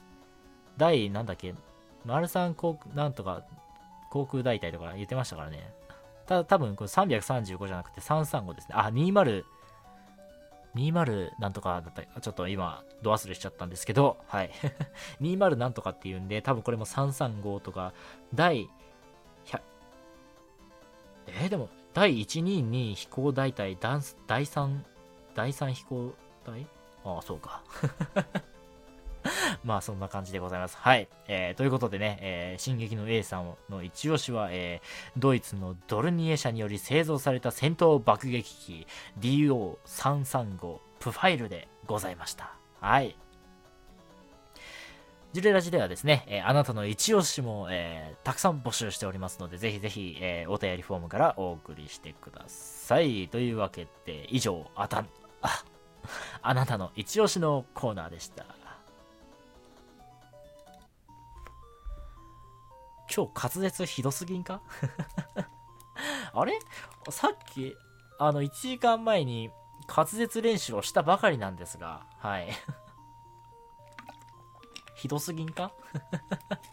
[0.77, 1.53] 第、なんだっけ、
[2.05, 3.43] 丸三航空、なんとか、
[4.09, 5.71] 航空大隊とか言ってましたからね。
[6.25, 8.75] ただ、多分これ335じゃなくて335ですね。
[8.77, 9.43] あ、20、
[10.75, 14.51] 20なんとかだったちょっと今、ド忘れしちゃったんですけど、はい。
[15.21, 17.93] 20なんとかっていうんで、多分これも335とか、
[18.33, 18.69] 第
[21.41, 24.79] えー、でも、第122飛行大隊第3、
[25.35, 26.13] 第3飛行
[26.45, 26.67] 隊？
[27.03, 27.63] ああ、そうか。
[29.63, 30.77] まあそんな感じでございます。
[30.77, 31.07] はい。
[31.27, 38.87] えー、ということでね、えー、進撃の A さんの一押しは、えー、ドイツのドルニエ社により製造された戦闘爆撃機
[39.19, 42.53] DO335 プファイルでございました。
[42.79, 43.15] はい。
[45.31, 53.27] ジュレラジではですね、えあなたの一押しも、えーたくさん募集しておりますので、ぜひぜひ、えーお便りフォームからお送りしてください。
[53.29, 55.07] というわけで、以上、あたん、
[55.41, 55.63] あ、
[56.41, 58.43] あなたの一押しのコーナーでした。
[63.15, 64.61] 今日滑舌ひどすぎんか？
[66.33, 66.59] あれ？
[67.09, 67.75] さっき、
[68.17, 69.51] あの、1時間前に
[69.87, 72.49] 滑舌練習をしたばかりなんですが、はい。
[74.99, 75.71] ひどすぎんか？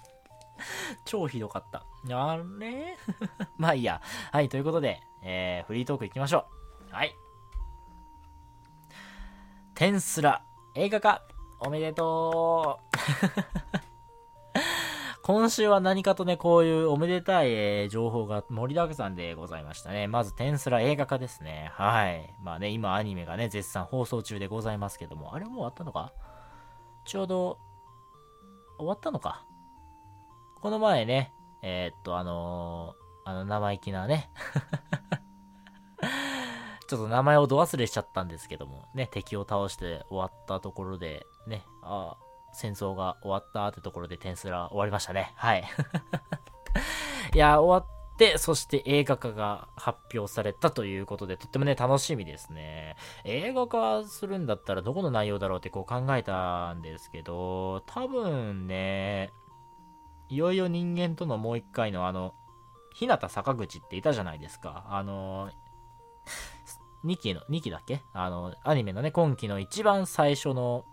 [1.05, 1.85] 超ひどかった。
[2.11, 2.97] あれ？
[3.57, 4.01] まあいいや。
[4.33, 6.47] はい、ということで、えー、フリートーク行きましょ
[6.91, 6.95] う。
[6.95, 7.15] はい。
[9.75, 10.43] テンスラ、
[10.75, 11.23] 映画化、
[11.61, 12.87] おめでとう
[15.23, 20.07] 今週は何かとね、こういうおめでたい、えー情報が盛りだくさんでございましたね。
[20.07, 21.71] まず、テンスラ映画化ですね。
[21.75, 22.33] はい。
[22.41, 26.13] まあね、今アニメがね、絶賛放送中でございますけども、あれもう終わったのか？
[27.05, 27.59] ちょうど、
[28.79, 29.45] 終わったのか
[30.61, 34.31] この前ね、えーっと、あのーあの、生意気なね、
[36.87, 42.17] ちょっと名前をど忘れしちゃったんですけども、ね、敵を倒して終わったところで、ね、あ
[42.53, 45.33] 戦争が終わったってところでテンスラ終わりましたね。
[45.35, 45.65] はい。
[47.35, 47.96] いや、終わった、
[48.39, 52.97] そして映画化が発表されたということで、とってもね、楽しみですね。
[53.25, 59.33] 映画化するんだったらどこの内容だろうってこう考えたんですけど、多分ね、
[60.29, 62.35] いよいよ人間とのもう一回のあの、
[62.95, 64.87] 日向坂口っていたじゃないですか。
[64.89, 65.51] あの、
[67.05, 68.03] 2期の、2期だっけ？
[68.15, 70.85] あの、アニメのね、今期の一番最初の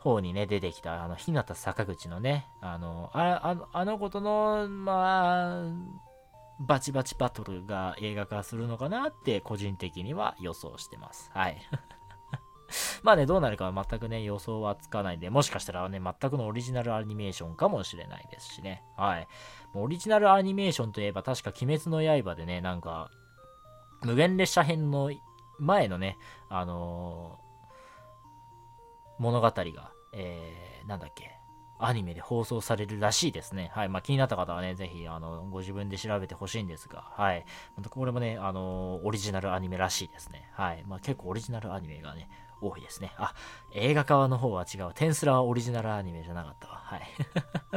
[0.00, 5.62] 方にね、出てきた、あの、日向坂口のね、あの、ああのあの子との、まあ、
[6.60, 11.30] バチバチバトルが映画化するのかなって、個人的には予想してます。
[11.34, 11.58] はい。
[13.02, 18.82] まあね、どうなるかは全くね、予想はつかないんで、もしかしたらね、全くのオリジナルアニメーションかもしれないですしね。
[18.96, 19.28] はい。
[19.74, 23.10] オリジナルアニメーションといえば、確か鬼滅の刃でね、なんか、
[24.02, 25.10] 無限列車編の
[25.58, 27.44] 前のね、あのー
[29.18, 31.33] 物語が、えー、なんだっけ、
[31.86, 33.70] アニメで放送されるらしいですね。
[33.74, 33.88] はい。
[33.88, 37.44] まあ、気になった方はね、ぜひ、あの、ご自分で調べてほしいんですが、はい。
[37.76, 40.50] またこれもね、あのオリジナルアニメらしいですね。
[40.52, 40.84] はい。
[40.86, 42.28] まあ、結構オリジナルアニメがね、
[42.60, 43.12] 多いですね。
[43.16, 43.34] あ、
[43.74, 44.92] 映画化の方は違う。
[44.94, 46.74] テンスラはオリジナルアニメじゃなかったわ。
[46.76, 47.02] はい。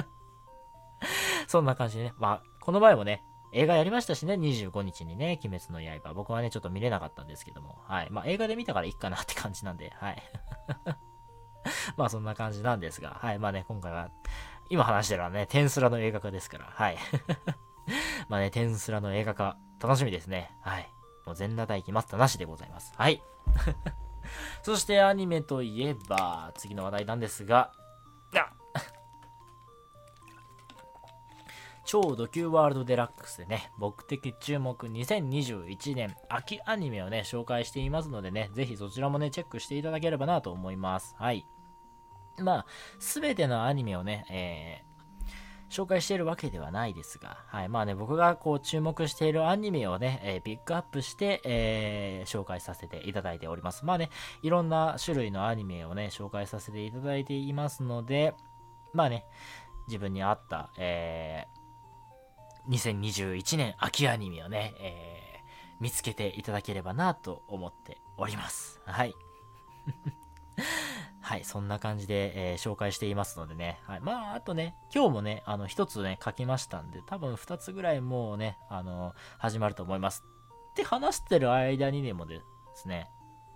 [1.48, 2.14] そんな感じでね。
[2.18, 6.14] まあ、この前もね、映画やりましたしね、25日にね、鬼滅の刃。
[6.14, 8.10] 僕はね、ちょっと見れなかったんですけども、はい。
[8.10, 10.24] まあ、映画で見たからいいかなって感じなんで、はい。
[11.98, 13.40] まあ、そんな感じなんですが、はい。
[13.40, 14.10] まあね、今回は、
[14.70, 16.98] 今話してるのはね、テンスラの映画化ですから、はい。
[18.30, 20.52] まあね、テンスラの映画化、楽しみですね。
[20.62, 20.90] はい。
[21.26, 22.94] もう全裸待機待ったなしでございます。
[22.96, 23.22] はい。
[24.64, 27.72] そしてアニメといえば、次の話題なんですが、
[28.36, 28.52] あ
[31.88, 41.16] 超ド級ワールドデラックスでね、僕的注目2021年秋アニメをね、紹介していますのでね、ぜひそちらもね、チェックしていただければなと思います。
[41.18, 41.48] はい。
[42.40, 42.66] まあ、
[43.00, 44.88] すべてのアニメをね、えー
[45.70, 47.68] 紹介しているわけではないですが、はい。
[47.70, 53.84] まあね、僕がこう注目しているアニメをね、えーピックアップして、えー紹介させていただいております。
[53.86, 54.10] まあね、
[54.44, 58.34] いろんな種類のアニメをね、紹介させていただいていますので、
[58.94, 59.26] まあね、
[59.88, 65.28] 自分に合った、えー2021年秋アニメをね、えー
[65.80, 68.82] 見つけていただければなと思っております。
[68.86, 69.14] はい。
[71.28, 73.80] はい、そんな感じで、えー紹介していますのでね。
[73.86, 74.00] はい。
[74.00, 80.24] まあ、あとね、今日もね、あの、一つね、書きましたんで、多分二つぐらいもうね、あの、始まると思います。
[80.72, 82.40] って話してる間にでもで
[82.76, 83.10] すね、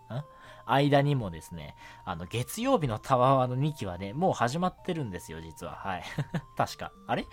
[0.10, 0.22] ん
[0.66, 5.76] 間にもですね、あの、月曜日のタワーの2期はね、もう始まってるんですよ、実は。
[5.76, 6.04] はい。
[6.58, 6.92] 確か。
[7.08, 7.26] あれ？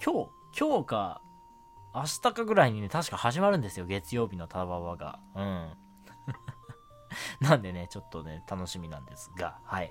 [0.00, 1.22] 今日、今日か、
[1.92, 5.18] 明日かぐらいにね、確か始まるんですよ、月曜日のタワーが。
[5.34, 5.81] うん。
[7.40, 9.90] なんでね、ちょっとね、楽しみなんですが、はい。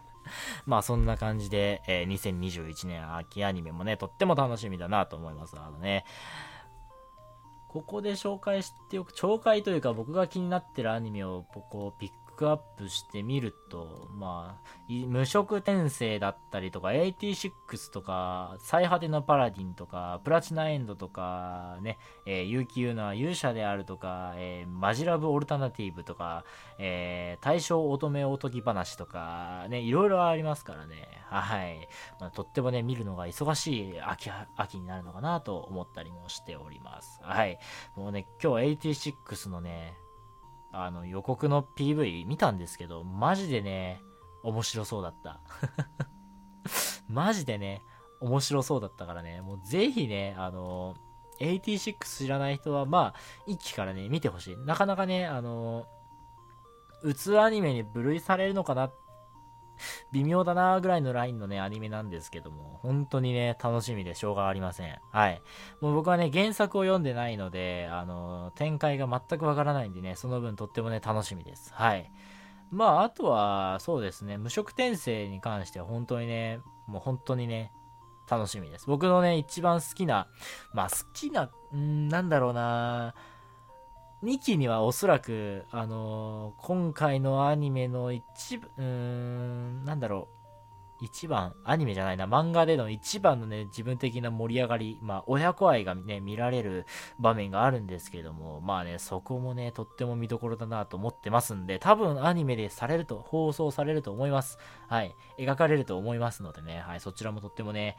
[0.66, 5.58] まあそんな感じで、えー2021年秋アニメもね、とっても楽しみだなと思います。
[5.58, 6.04] あのね、
[7.68, 17.50] ここで紹介しておく、紹介というか僕が気になってるアニメをここピックアップしてみると、まあ、無色転生だったりとか、86
[17.92, 26.44] とか、最果てのパラディンとか、プラチナエンドとか、ね、えー、有機有な勇者であるとか、えー、マジラブオルタナティブとか、
[26.78, 31.08] えー、対象乙女おとぎ話とか、ね、いろいろありますからね。
[31.28, 31.88] はい。
[32.20, 37.18] まあ、とってもね、見るのが忙しい秋、秋になるのかなと思ったりもしております。
[37.20, 37.58] はい。
[37.96, 39.98] もうね、今日86のね、
[40.72, 44.02] あの予告の PV 見たんですけど、マジでね、
[44.42, 45.40] 面白そうだった。
[47.08, 47.82] マジでね、
[48.20, 50.94] 面白そうだったからね、もうぜひね、あの、
[51.40, 54.56] 86知らない人は、まあ、一期からね、見てほしい。
[54.56, 55.86] なかなかね、あの、
[57.02, 58.90] うつアニメに分類されるのかな
[60.12, 64.98] 微妙だなぐらいのラインのね、アニメなんですけども、本当にね、楽しみでしょうがありません。
[65.12, 65.42] はい。
[65.80, 71.72] もう僕はね、原作を読んでないので、あの、展開が全くわからないんでね、その分とってもね、楽しみです。
[71.74, 72.10] はい。
[72.70, 77.72] まあ、あとは、そうですね、無色転生に関しては本当にね、もう本当にね、
[78.28, 78.86] 楽しみです。
[78.86, 80.28] 僕のね、一番好きな、
[80.74, 83.14] まあ好きな、んなんだろうな
[84.22, 90.28] 2期にはおそらく、あのー今回のアニメの一部、うーん、なんだろ
[91.00, 96.84] う、一番、アニメじゃないな、漫画での一番のね、自分的な盛り上がり、まあ、親子愛がね、見られる
[97.20, 104.58] 場面があるんですけれども、まあね、そこもね、とっても見どころだなと思ってますんで、多分アニメでされると、放送されると思います。
[104.88, 105.14] はい。
[105.38, 107.00] 描かれると思いますのでね、はい。
[107.00, 107.96] そちらもとってもね、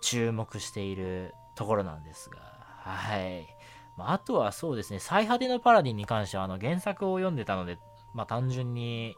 [0.00, 2.38] 注目しているところなんですが、
[2.82, 3.59] はい。
[4.00, 7.78] まあ、あとはそうですね、最果てのパラディンに関してはあの原作を読んでたので、
[8.14, 9.14] まあ単純に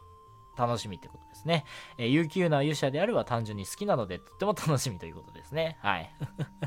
[0.57, 1.65] 楽しみってことですね。
[1.97, 5.77] えー、悠久な勇者であるは単純に好きなので、とっても楽しみということですね。
[5.81, 6.13] はい。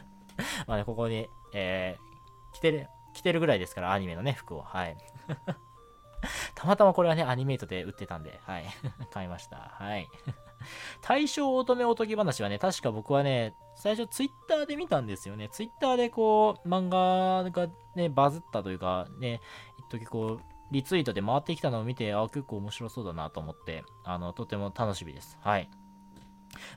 [0.67, 4.63] まあね、ここに、えー、着てる、着てるぐらいですから、アニメのね、服を。
[4.63, 4.97] はい。
[6.55, 8.65] たまたまこれはね、アニメイトで売ってたんで、はい。
[9.13, 9.75] 買いました。
[9.79, 10.09] はい。
[11.01, 15.49] 大正乙女おとぎ話はね、確か僕はね、最初ツイッターで見たんですよね。
[15.51, 19.41] ツイッターでこう、漫画がね、バズったというか、ね、
[19.79, 25.39] 一時こう、リツイートで回ってきたのを見て、あ、結構面白そうだなと思って、あの、とても楽しみです。
[25.43, 25.71] はい。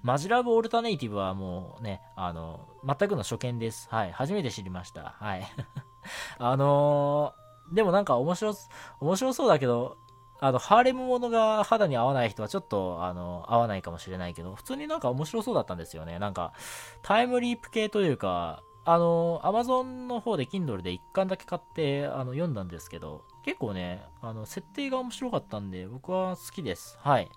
[0.04, 3.88] マジラブオルタネイティブはもうね、あの、全くの初見です。
[3.90, 4.12] はい。
[4.12, 5.16] 初めて知りました。
[5.20, 5.44] はい。
[6.38, 8.54] あのー、でもなんか面白、
[9.00, 9.98] 面白そうだけど、
[10.42, 16.18] あの、ハーレムものが肌に合わない人はちょっと、あの、合わないかもしれないけど、普通になんか面白そうだったんですよね。
[16.20, 16.54] なんか、
[17.02, 26.98] タイムリープ系というか、あの、アマゾンの方で Kindle で1巻だけ買って、あの、読んだんですけど、結構ね、あの、設定が面白かったんで、僕は好きです。
[27.02, 27.30] はい。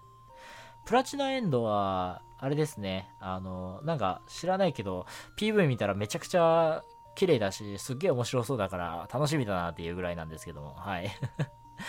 [0.84, 5.06] プラチナエンドは、あれですね、あの、なんか知らないけど、
[5.38, 6.82] PV 見たらめちゃくちゃ
[7.14, 11.10] 綺麗だし、すっげえ面白そうだから楽しみだなっていうぐらいなんですけども、はい。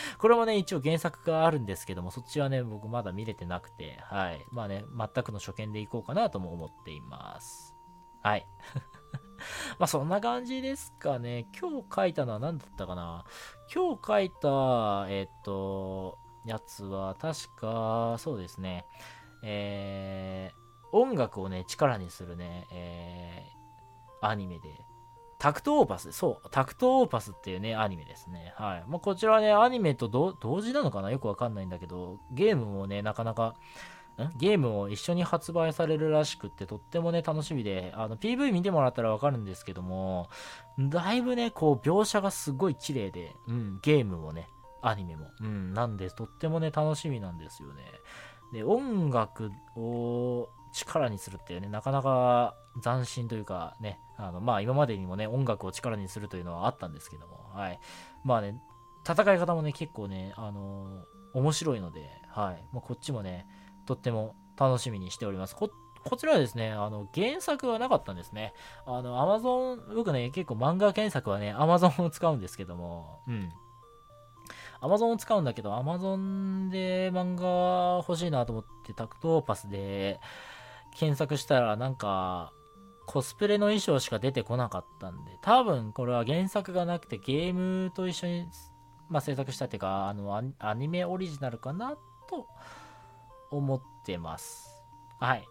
[0.17, 4.45] これもね、一応原作があるんですけども、そっちはね、僕まだ見れてなくて、はい。
[4.51, 7.75] まあね、全くの初見でいこうかなとも思っています。
[8.21, 8.45] はい。
[9.77, 11.47] まあそんな感じですかね。
[11.59, 13.25] 今日書いたのは何だったかな？
[13.73, 18.85] 今日書いた、えっと、やつは確か、そうですね。
[19.43, 24.85] えー、音楽をね、力にするね、えー、アニメで、
[25.43, 28.53] タクトオーパス、そう、タクトオーパスっていうね、アニメですね。
[28.55, 28.83] はい。
[28.87, 31.11] まあ、こちらね、アニメと同時なのかな？
[31.11, 33.47] よくわかんないんだけど、ゲームもね、なかなか、
[34.17, 34.37] ん？
[34.37, 40.29] ゲームを一緒に発売されるらしくって、とってもね、楽しみで、あの、PV 見てもらったらわかるんですけども、
[40.79, 44.47] だいぶね、こう、描写がすごい綺麗で、うん、ゲームもね、
[44.81, 45.27] アニメも。
[45.41, 47.83] うん、なんで、とってもね、楽しみなんですよね。
[48.53, 57.79] で、音楽を力にするっていうね、なかなか斬新というかね、あの、まあ今までにもね、音楽を力にするというのはあったんですけども、はい。
[58.23, 58.59] まあね、
[59.07, 62.63] 戦い方もね、結構ね、あのー面白いので、はい。
[62.71, 63.47] まあ、こっちもね、
[63.85, 65.55] とっても楽しみにしております。
[65.55, 65.69] こ
[66.03, 68.53] こちらはですね、あの、原作はなかったんですね。
[68.85, 73.49] あの、アマゾン、僕ね、結構漫画検索はね、アマゾンを使うんですけども、うん。
[74.81, 80.19] アマゾンを使うんだけど、アマゾンで漫画欲しいなと思って、タクトーパスで
[80.93, 82.51] 検索したら、なんか、
[83.13, 88.47] コスプレの衣装しか出てこなかったんで、多分これは原作がなくてゲームと一緒に、
[89.07, 91.95] まあ、制作したっていうか、あの、アニメオリジナルかな
[92.27, 92.47] と
[93.51, 94.83] 思ってます。
[95.19, 95.47] はい。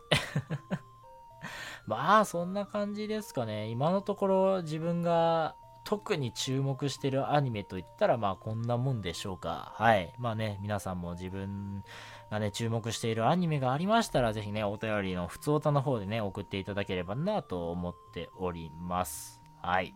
[1.87, 3.69] まあ、そんな感じですかね。
[3.69, 5.55] 今のところ自分が
[5.85, 9.73] 特に注目してるアニメといったら、まあこんなもんでしょうか。
[9.77, 10.13] はい。
[10.19, 11.85] まあね、皆さんも自分
[12.33, 19.43] がね、注目しているアニメがありましたら、ぜひね、お便りの普通歌の方でね、送っていただければなと思っております。
[19.61, 19.95] はい。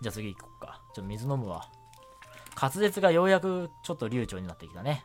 [0.00, 0.80] じゃあ次行こうか。
[0.94, 1.68] ちょっと水飲むわ。
[2.58, 5.04] 滑舌がようやくちょっと流暢になってきたね。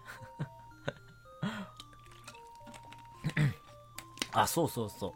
[4.32, 5.14] あ、そうそうそう。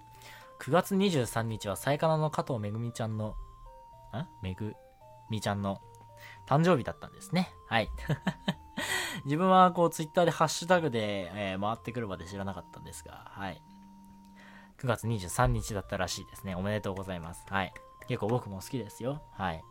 [0.60, 3.36] 9月23日は、さやかなの加藤めぐみちゃんの、ん
[4.42, 4.76] めぐ
[5.30, 5.80] みちゃんの
[6.46, 7.54] 誕生日だったんですね。
[7.68, 7.90] はい。
[9.24, 13.62] 自分はこうツイッターでハッシュタグで、えー回ってくるまで知らなかったんですが、はい。
[14.80, 16.56] 9月23日だったらしいですね。
[16.56, 17.46] おめでとうございます。
[17.50, 17.74] はい。
[18.08, 19.22] 結構僕も好きですよ。
[19.34, 19.64] はい。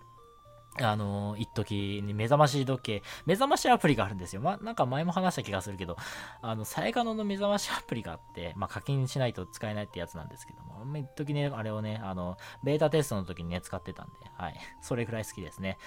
[0.81, 4.43] あのー、一時に目覚まし時計、目覚ましアプリがあるんですよ。
[4.43, 5.97] ま、なんか前も話した気がするけど、
[6.43, 14.57] あの、さえかのの目覚ましアプリがあって、まあ、課金しないと使えないってやつなんですけども、一時ね、あれをね、あの、ベータテストの時にね、使ってたんで、はい。
[14.81, 15.79] それぐらい好きですね。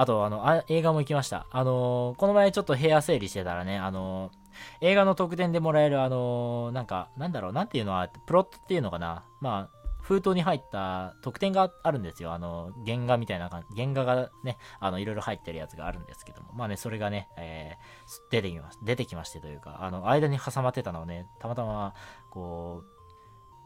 [0.00, 1.48] あと、あの、あ映画も行きました。
[1.50, 4.32] あのーこの前ちょっと部屋整理してたらね、あのー
[4.80, 9.24] 映画の特典でもらえる、あのーなんか、なんだろう、なんていうのは、プロットっていうのかな。
[9.40, 12.32] まあ、封筒に入った特典があるんですよ。
[12.32, 16.52] あの、原画みたいな感じ、原画がね、あの、いろいろ入ってるやつがあるんですけども。
[16.54, 21.92] まあね、それがね、えー出てきまし出てきましてというか、あの、間に挟まってたのをね、たまたま、
[22.30, 22.86] こう、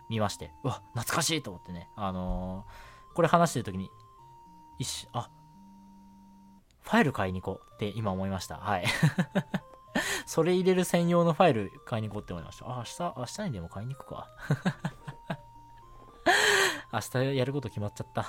[0.09, 3.91] 見まして、うわ、懐かしいと思ってね、あのーこれ話してる時に、
[4.79, 5.29] 一瞬、あ、
[6.83, 8.57] ファイル買いに行こうって今思いました。
[8.57, 8.85] はい。
[10.27, 12.67] それ入れる専用のファイル買いに行こうって思いました。
[12.67, 14.29] あ、明日、明日にでも買いに行くか。
[16.93, 18.27] 明日やること決まっちゃった。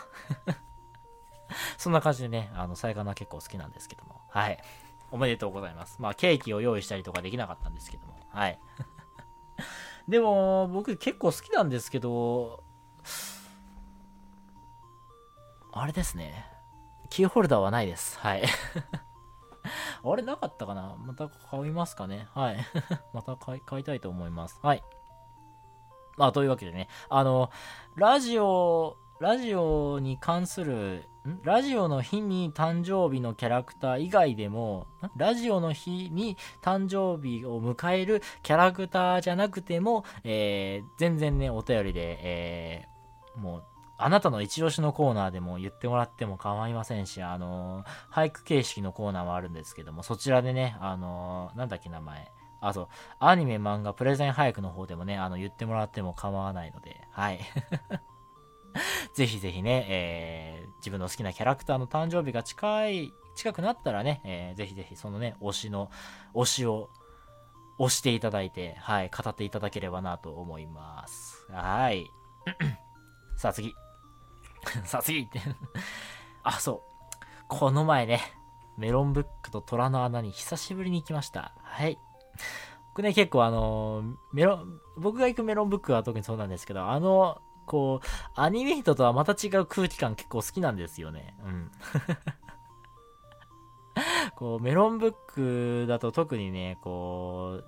[1.77, 4.21] そんな感じでね、あの、さやかな結構好きなんですけども。
[4.29, 4.63] はい。
[5.11, 6.01] おめでとうございます。
[6.01, 8.17] まあ、ケーキを用意したりとかできなかったんですけども。
[8.29, 8.59] はい。
[10.07, 12.63] でも、僕結構好きなんですけど、
[15.71, 16.52] あれですね。
[17.13, 18.17] キーホルダーはないです。
[18.17, 18.43] はい。
[20.03, 20.95] あれなかったかな？
[20.97, 22.27] また買いますかね？
[22.33, 22.57] はい。
[23.13, 24.59] また買い買いたいと思います。
[24.63, 24.83] はい。
[26.17, 27.51] まあ、というわけでね、あの、
[27.95, 31.39] ラジオ、ラジオに関する、ん？
[31.43, 35.11] ラジオの日に誕生日のキャラクター以外でも、ん？
[35.15, 43.65] ラジオの日に誕生日を迎えるキャラクターじゃなくても、えー全然ね、お便りで、えーもう、
[43.97, 52.31] あなたの一押しのコーナーでも言ってもらっても構いませんし、あの俳句形式のコーナーもあるんですけども、そちらでね、あのなんだっけ名前。
[52.61, 52.87] あ、そう、
[53.19, 57.41] アニメ、漫画、プレゼン俳句の方でもね、あの、言ってもらっても構わないので、はい。
[59.13, 65.91] ぜひぜひね、えー自分の好きなキャラクターの誕生日が近い、近くなったらね、えーぜひぜひそのね、推しの、
[66.33, 66.89] 推しを、
[67.79, 71.45] 押していただいて、はい、語っていただければなと思います。
[71.51, 72.11] はい。
[73.35, 73.75] さあ次。
[74.85, 75.41] さあ次って。
[76.43, 77.25] あ、そう。
[77.47, 78.21] この前ね、
[78.77, 81.53] メロンブックと虎の穴に久しぶりに行きました。
[81.61, 81.97] はい。
[82.89, 84.03] 僕ね、結構あの
[84.33, 91.35] メロン、僕が行くメロンブックは特にそうなんですけど、あの、こう、アニメイトとはまた違う空気感結構好きなんですよね。
[91.43, 91.71] うん。
[94.35, 97.65] こう、メロンブックだと特にね、こう、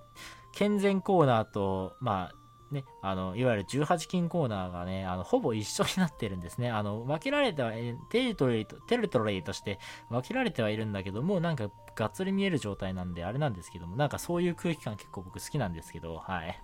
[0.52, 2.34] 健全コーナーと、まあ、
[2.70, 6.70] ね、あの、いわゆる18金コーナーがね、あの、ほぼ一緒になってるんですね。
[6.70, 7.72] あの、分けられては、
[8.10, 9.78] テリトリーと、テリトリーとして
[10.10, 16.60] 分けられてはいるんだけども、なんか、がっつり見える状態なんで、あれなんですけども、なんかそういう空気感結構僕好きなんですけど、はい。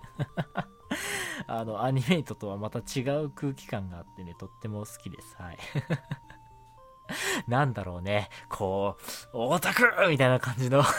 [1.47, 5.35] あの、アニメイトとはまた違う空気感があってね、とっても好きです。
[5.39, 5.57] はい。
[7.47, 8.97] なんだろうね、こ
[9.33, 10.83] う、オタクみたいな感じの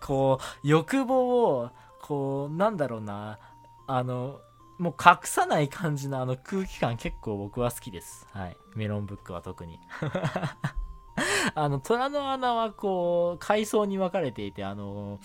[0.00, 1.70] こう、欲望を、
[2.10, 3.38] こう、なんだろうな、
[3.86, 4.40] あの、
[4.78, 8.26] もう隠さない感じのあの空気感結構僕は好きです。
[8.32, 8.56] はい。
[8.74, 9.78] メロンブックは特に。
[11.54, 15.20] あの、虎の穴はこう、階層に分かれていて、あの、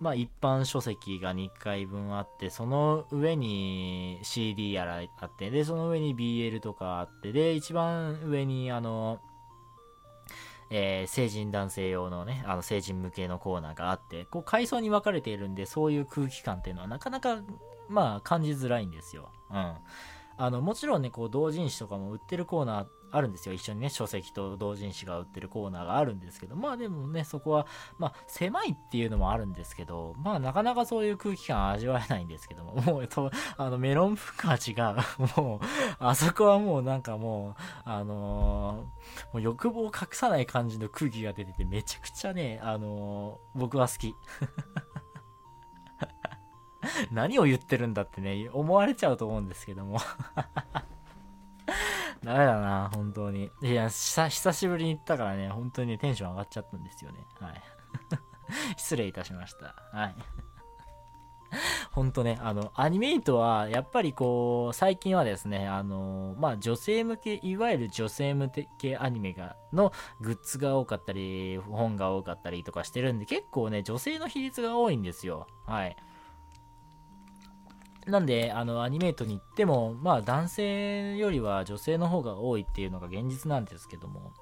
[0.00, 9.20] まあ一般書籍が2回分あって、その上に CD やらあって、で、その上に BL とかあって、で、一番上にあの、
[10.70, 17.38] えー成人男性用のね、あの成人向けのコーナーがあって、こう階層に分かれているんで、そういう空気感っていうのはなかなか、
[17.88, 19.30] まあ感じづらいんですよ。
[19.50, 19.74] うん。
[20.40, 23.54] あの、もちろんね、こう同人誌とかも売ってるコーナーあるんですよ。
[23.54, 27.66] 一緒にね、書籍と同人誌が売ってるコーナーがあるんですけど、まあでもね、そこは、
[27.98, 35.40] まあ狭いっていうのもあるんですけど、まあなかなかそういう空気感味わえないんですけども、 もう、とあの、メロンブックは違う。
[35.40, 35.60] もう、
[35.98, 37.54] あそこはもうなんかもう、
[37.84, 38.98] あのー
[39.32, 44.14] もう欲望を隠さない感じの空気が出てて、めちゃくちゃね、あのー僕は好き。
[47.10, 49.98] 何を言ってるんだってね、思われちゃうと思うんですけども。
[52.22, 53.50] ダメだな、本当に。
[53.62, 57.26] いや、久しぶりに行ったからね、本当にね、テンション上がっちゃったんですよね。
[57.40, 57.62] はい。
[58.76, 59.74] 失礼いたしました。
[59.92, 60.14] はい。
[61.92, 75.46] ほんとね、あの、アニメイトは、やっぱりこう、最近はですね、あの、まあ、女性向け、いわゆる女性向けアニメが、のグッズが多かったり、本が多かったりとかしてるんで、結構ね、女性の比率が多いんですよ。
[75.66, 75.96] はい。
[78.08, 84.32] なんで、あの、アニメートに行っても、まあ、男性よりは女性の方が多いっていうのが現実なんですけども、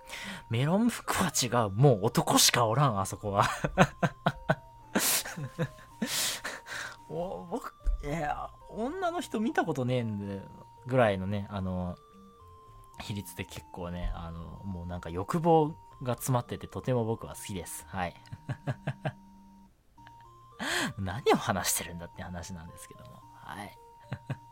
[0.50, 1.70] メロン服は違う。
[1.70, 3.48] もう男しかおらん、あそこは。
[7.10, 10.42] お僕、いや、女の人見たことねえんで、
[10.86, 11.96] ぐらいのね、あの、
[13.00, 17.84] 比率で結構ね、あの、もうなんか欲望が詰まっててとても僕は好きです。
[17.88, 18.14] はい。
[20.98, 23.15] 何を話してるんだって話なんですけども。
[23.46, 23.78] はい。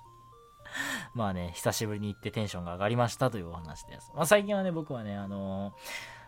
[1.15, 4.13] まあね、久しぶりに行ってテンションが上がりましたというお話です。
[4.15, 6.25] まあ最近はね、僕はね、あのー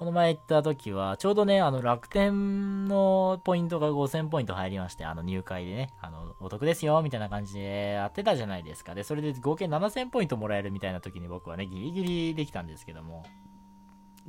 [0.00, 8.94] この前行った時は、ちょうどね、あの、楽天のポイントが5000ポイント入りまして、あの、入会でね、あの、お得ですよ、みたいな感じでやってたじゃないですか。
[8.94, 13.26] で、それで合計7000ポイントもらえるみたいな時に僕はね、ギリギリできたんですけども。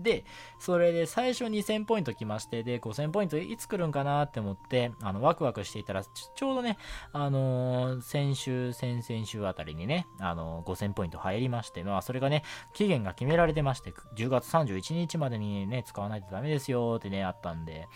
[0.02, 0.26] で、
[0.60, 6.78] それで最初2000ポイント来まして、で、5000ポイントいつ来るんかなって思って、あの、ワクワクしていたら、ちょうどね、
[7.14, 12.43] あのー先週、先々週あたりにね、あのー5000ポイント入りまして、まあ、それがね、
[12.74, 17.88] 期限が決められてまして、10月31日までにね、使わないとダメですよってね、あったんで、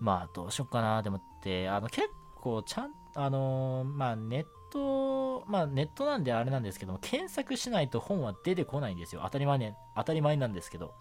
[0.00, 9.22] まあ、どうしよっかなって思って、あの、結構、ちゃん、あのーまあ、ネット、まあ、ネットなんであれなんですけども、検索しないと本は出てこないんですよ。
[9.24, 10.94] 当たり前ね、当たり前なんですけど。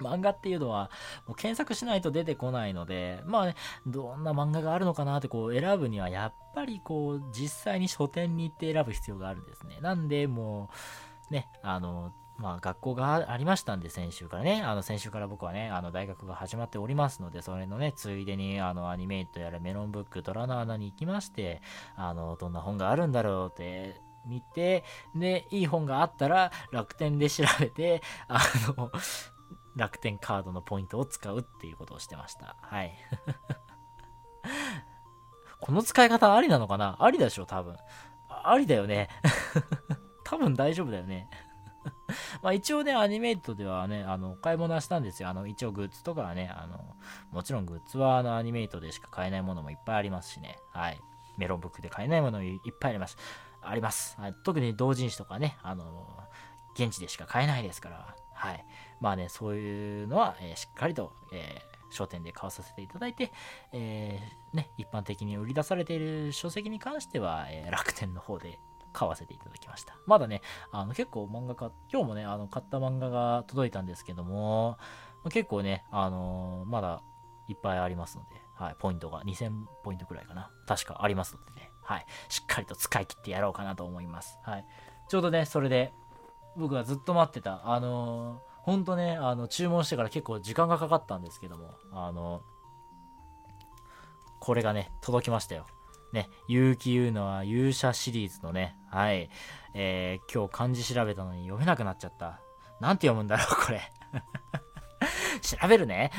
[0.00, 0.90] 漫画っていうのは、
[1.26, 3.54] もう検索しないと出てこないので、まあね、
[3.86, 9.78] どんな漫画があるのかなってこう選ぶには、やっぱりこう、実際に書店に行って選ぶ必要があるんですね。
[9.80, 10.70] なんで、も
[11.30, 21.62] う、ね、あの、まあ学校がありましたんで、先週からね、あの先週から僕はね、あの大学が始まっておりますので、それのね、ついでに、あのアニメイトやらメロンブック、虎の穴に行きまして、
[21.96, 24.84] あの、どんな本があるんだろうって、見て、
[25.14, 28.40] で、いい本があったら楽天で調べて、あ
[28.76, 28.90] の、
[29.76, 32.56] 楽天カードのポイントを使うっていうことをしてました。
[32.60, 32.94] はい。
[35.60, 36.96] この使い方ありなのかな？
[37.00, 37.76] ありでしょ、多分。
[38.28, 39.08] ありだよね。
[40.24, 41.28] 多分大丈夫だよね。
[42.42, 45.28] まあ一応ね、アニメイトではね、あの、お買い物はしたんですよ。
[45.28, 46.96] あの、一応グッズとかはね、あの、
[47.30, 50.58] もちろんグッズはあの、アニメイトでしか買えないものもいっぱいありますしね。
[50.72, 51.00] はい。
[51.36, 53.16] メロンブックで買えないものいっぱいあります。
[53.62, 54.20] あります。
[54.20, 56.06] はい、特に同人誌とかね、あの、
[56.74, 58.14] 現地でしか買えないですから。
[58.34, 58.64] はい。
[59.00, 63.32] まあね、そういうのは、えしっかりと、え商店で買わさせていただいて、
[63.72, 68.58] えーね、一般的に売り出されている書籍に関しては、えー楽天の方で
[68.92, 69.96] 買わせていただきました。
[70.06, 70.40] まだね、
[70.70, 74.78] あの結構漫画か、今日もね、あの買った漫画が届いたんですけども、
[75.30, 77.02] 結構ね、あのーまだ
[77.48, 80.50] いっぱいありますので、はい、ポイントが2000ポイントくらいかな。
[80.66, 84.38] 確かありますのでね、はい、しっかりと使い切ってやろうかなと思います。
[84.42, 84.66] はい。
[85.08, 85.92] ちょうどね、それで、
[86.56, 92.40] 僕がずっと待ってた、あのーほんとね、あの、注文してから結構時間がかかったんですけども、あの、
[94.40, 95.66] これがね、届きましたよ。
[96.14, 99.28] ね、結城優のは勇者シリーズのね、はい、
[99.74, 102.40] えー、今日漢字調べたのに読めなくなっちゃった。
[102.80, 103.82] なんて読むんだろう、これ。
[105.42, 106.10] 調べるね。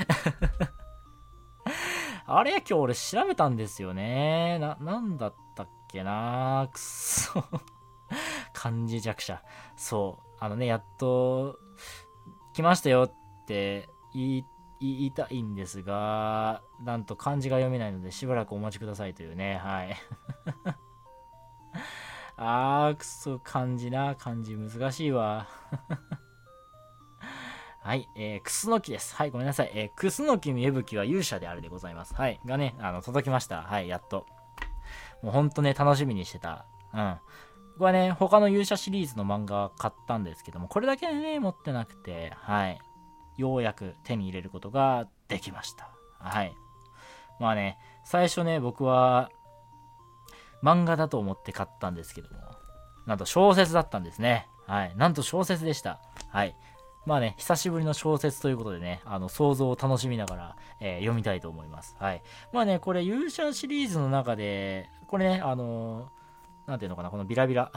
[2.28, 2.58] あれ？
[2.58, 4.60] 今日俺調べたんですよね。
[4.60, 6.70] な、なんだったっけな？
[6.72, 7.44] くそ。
[8.54, 9.42] 漢字弱者。
[9.76, 10.38] そう。
[10.40, 11.58] あのね、やっと、
[12.56, 13.12] 来ましたよっ
[13.46, 14.46] て言
[14.80, 19.94] いたいんですが、なんと漢字が読めないのでしばらくお待ちくださいというね、はい。
[22.38, 25.50] あー、くそ、漢字な、漢字難しいわ。
[27.84, 29.18] はい、えー、クスノキです。
[29.18, 29.72] はい、ごめんなさい。
[29.74, 32.16] えー、クスノキの息吹は勇者であるでございます。
[32.16, 33.64] はい、がね、あの、届きました。
[33.64, 34.26] はい、やっと。
[35.22, 36.66] もうほんとね、楽しみにしてた。
[36.94, 37.20] うん。
[37.76, 42.80] 僕はね、他の勇者シリーズの漫画買ったんですけども、これだけね、持ってなくて、はい。
[43.38, 45.90] ようやく手に入れることができました。
[46.20, 46.56] はい。
[47.40, 49.30] まあね、最初ね、僕は、
[50.64, 52.38] 漫画だと思って買ったんですけども、
[53.06, 54.48] なんと小説だったんですね。
[54.68, 54.96] はい。
[54.96, 56.00] なんと小説でした。
[56.30, 56.56] はい。
[57.06, 61.96] まあね、久しぶりの小説ということでね、あの、想像を楽しみながら、えー読みたいと思います。
[62.00, 62.24] はい。
[62.54, 66.25] まあね、これ勇者シリーズの中で、これね、あのー
[66.66, 67.72] なんていうのかな、このビラビラ。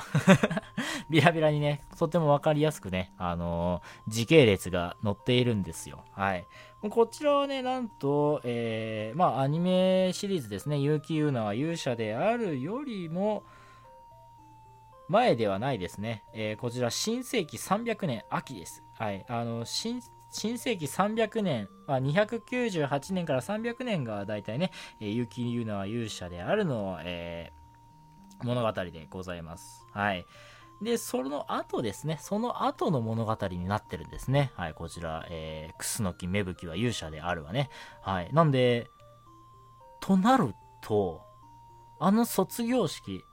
[1.11, 6.05] ビラビラにね、とてもわかりやすくね、あのー時系列が載っているんですよ。
[6.13, 6.47] はい。
[6.91, 13.43] こちらはね、なんと、えー、まあ、アニメシリーズですね、結城優奈は勇者であるよりも、
[15.09, 16.25] 前ではないですね。
[16.35, 18.83] えーこちら、新世紀300年秋です。
[18.95, 19.25] はい。
[19.29, 24.71] あの、新新世紀300年、あ298年から300年が大体ね、
[25.01, 27.58] えー、結城優奈は勇者であるの、えー、
[28.45, 29.87] 物語でございます。
[29.93, 30.27] はい。
[30.81, 34.53] で、その後ですね、その後の物語になってるんですね。
[34.55, 37.69] はい、こちら、えー、クスノキ芽吹は勇者であるわね。
[38.01, 38.33] はい。
[38.33, 38.89] なんで、
[40.01, 41.21] となると、
[41.99, 43.25] あの卒業式、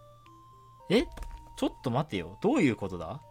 [0.89, 1.05] え？
[1.55, 2.37] ちょっと待てよ。
[2.41, 3.21] どういうことだ？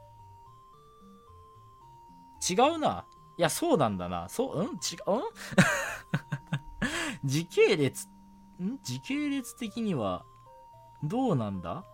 [2.48, 3.04] 違うな。
[3.36, 4.28] いや、そうなんだな。
[4.28, 4.66] そう、うん？
[4.66, 4.78] 違う、
[7.24, 8.06] 時系列、
[8.62, 8.78] ん？
[8.82, 10.24] 時系列的には、
[11.04, 11.84] どうなんだ？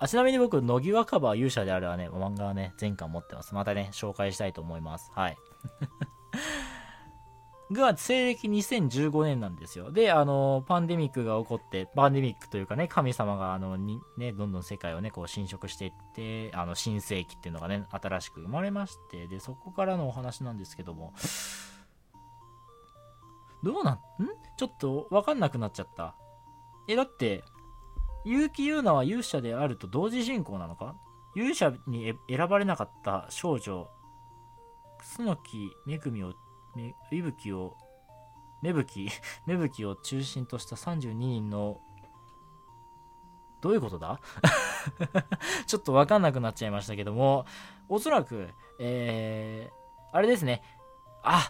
[0.00, 3.54] あちなみに僕、乃木若葉勇者であるはね、漫画はね、全巻持ってます。
[3.54, 5.10] またね、紹介したいと思います。
[5.12, 5.36] はい。
[7.72, 9.90] が、西暦2015年なんですよ。
[9.90, 21.12] で、あの、パンデミックが起こって、パンデミックというかね、神様が、あの、に、ね、どんどん世界をね、こう侵食していって、あの、新世紀っていうのがね、新しく生まれまして、で、そこからのお話なんですけども、
[23.64, 23.98] どうなん、ん？
[24.56, 26.14] ちょっとわかんなくなっちゃった。
[26.88, 27.44] え、だって、
[28.28, 30.94] 結城優奈は勇者であると同時進行なのか？
[31.34, 33.88] 勇者に選ばれなかった少女、
[34.98, 36.34] 楠木めぐみを、
[36.74, 37.76] め、いぶきを、
[38.62, 39.08] 芽吹、
[39.46, 41.80] 芽吹を中心とした32人の、
[43.60, 44.20] どういうことだ？
[45.66, 47.46] ちょっとわかんなくなっちゃいましたけども、
[47.88, 48.48] おそらく、
[48.80, 50.62] えー、あれですね。
[51.22, 51.48] あ、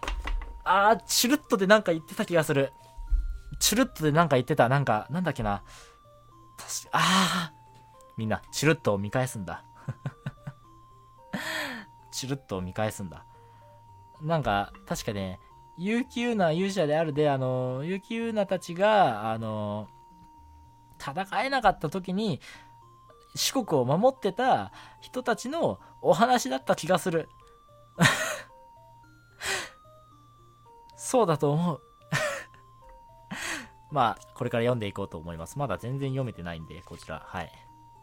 [0.64, 2.72] あ、チュルッとでなんか言ってた気がする。
[3.58, 4.68] チュルッとでなんか言ってた。
[4.68, 5.62] なんか、なんだっけな。
[6.58, 7.58] 確か、あー。
[8.18, 9.64] みんな、チュルッと見返すんだ。
[12.10, 13.24] チュルッと見返すんだ。
[14.20, 15.40] なんか、確かね、
[15.78, 19.88] 結城優奈勇者であるで、あの、結城優奈たちが、あの、
[21.00, 22.40] 戦えなかった時に、
[23.36, 27.28] 四国を守ってた人たちのお話だった気がする。
[30.96, 31.87] そうだと思う。
[33.90, 35.58] まあ、これから読んでいこうと思います。
[35.58, 37.52] まだ全然読めてないんで、こちら、はい。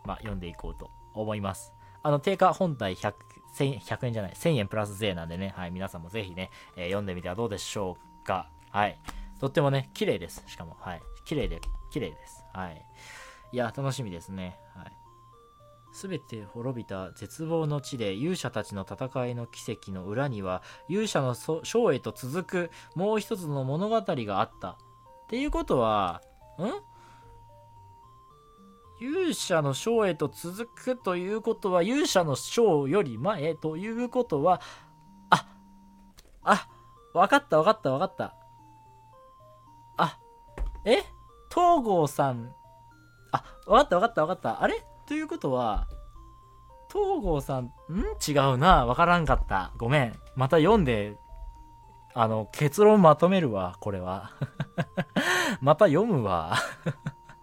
[0.05, 1.73] まあ、読んでいこうと思います。
[2.03, 3.13] あの、定価本体100、
[3.55, 8.49] 100円じゃない、1000円プラス税なんでね、はい、皆さんもぜひね、えー読んでみてはどうでしょうか。
[8.69, 8.99] はい。
[9.39, 10.43] とってもね、綺麗です。
[10.47, 11.01] しかも、はい。
[11.25, 11.61] 綺麗で、
[11.91, 12.43] 綺麗です。
[12.53, 12.85] はい。
[13.51, 14.59] いや、楽しみですね。
[14.75, 15.05] はい。
[15.95, 24.77] すべて滅びた絶望の地で勇者たちの戦いの奇跡の裏には勇者のそ章へと続くもう一つの物語があった。
[25.25, 26.21] っていうことは、
[26.59, 26.63] ん？
[29.03, 34.61] 勇者の章へと続くということは勇者の章より前ということは、
[35.29, 35.47] あ、
[36.43, 36.69] あ、
[37.13, 38.35] わかったわかったわかった。
[39.97, 40.17] あ、
[40.85, 41.03] え？
[41.53, 42.53] 東郷さん、
[43.31, 44.63] あ、わかったわかったわかった。
[44.63, 44.85] あれ？
[45.07, 45.87] ということは、
[46.91, 47.69] 東郷さん、ん？
[48.25, 48.85] 違うな。
[48.85, 49.71] わからんかった。
[49.77, 50.19] ごめん。
[50.35, 51.17] また読んで、
[52.17, 54.31] あの、結論まとめるわ、これは。
[55.59, 56.55] また読むわ。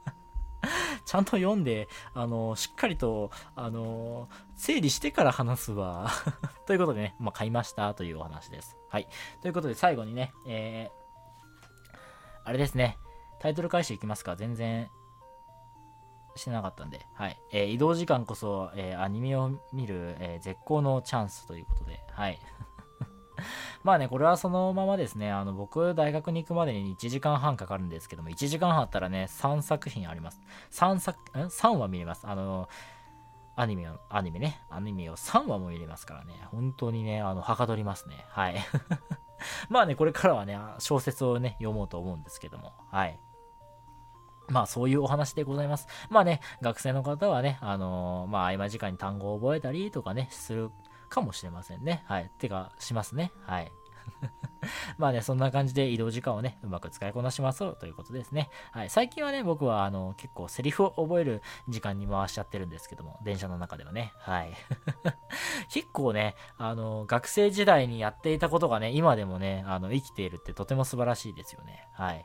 [1.04, 6.08] ちゃんと読んで、あの、しっかりと、あの、整理してから話すわ。
[6.64, 8.78] ということでね、まあ、買いましたというお話です。
[8.88, 9.08] はい。
[9.42, 11.98] ということで、最後にね、えー、
[12.44, 12.96] あれですね、
[13.40, 14.36] タイトル返していきますか。
[14.36, 14.90] 全然、
[16.34, 17.38] してなかったんで、はい。
[17.50, 22.38] えー移動時間こそ、えーアニメを見る、え絶好のチャンスということで、はい。
[23.82, 30.40] まあね、これはそのままですね、あの、僕、大学に行くまでに1時間半かかるんですけども、1時間半あったらね、3作品あります。
[30.70, 32.26] 3作、ん ?3 話見れます。
[32.26, 32.68] あの、
[33.54, 38.24] アニメを、アニメね、アニメを3話も見れますからね、本当にね、あの、はかどりますね。
[38.28, 38.56] はい。
[39.68, 43.18] まあね、これからはね、小説をね、読もうと思うんですけども、はい。
[44.48, 45.86] まあそういうお話でございます。
[46.10, 50.70] まあね、学生の方はね、あのーまあ合間時間に単語を覚えたりとかね、する
[51.12, 52.02] かもしれませんね。
[52.06, 52.30] はい。
[52.38, 53.32] てか、しますね。
[53.46, 53.70] はい。
[54.96, 58.48] まあね、そんな感じで移動時間をね、うまく使いこなしましょうということですね。
[58.70, 58.90] はい。
[58.90, 64.12] 最近はね、僕はあの、結構セリフを覚える時間に回しちゃってるんですけども、電車の中ではね。
[64.18, 64.52] はい。
[65.68, 71.88] 結構ね、あの、学生時代にやっていたことがね、今でもね、あの、生きているってとても素晴らしいですよね。
[71.92, 72.24] はい。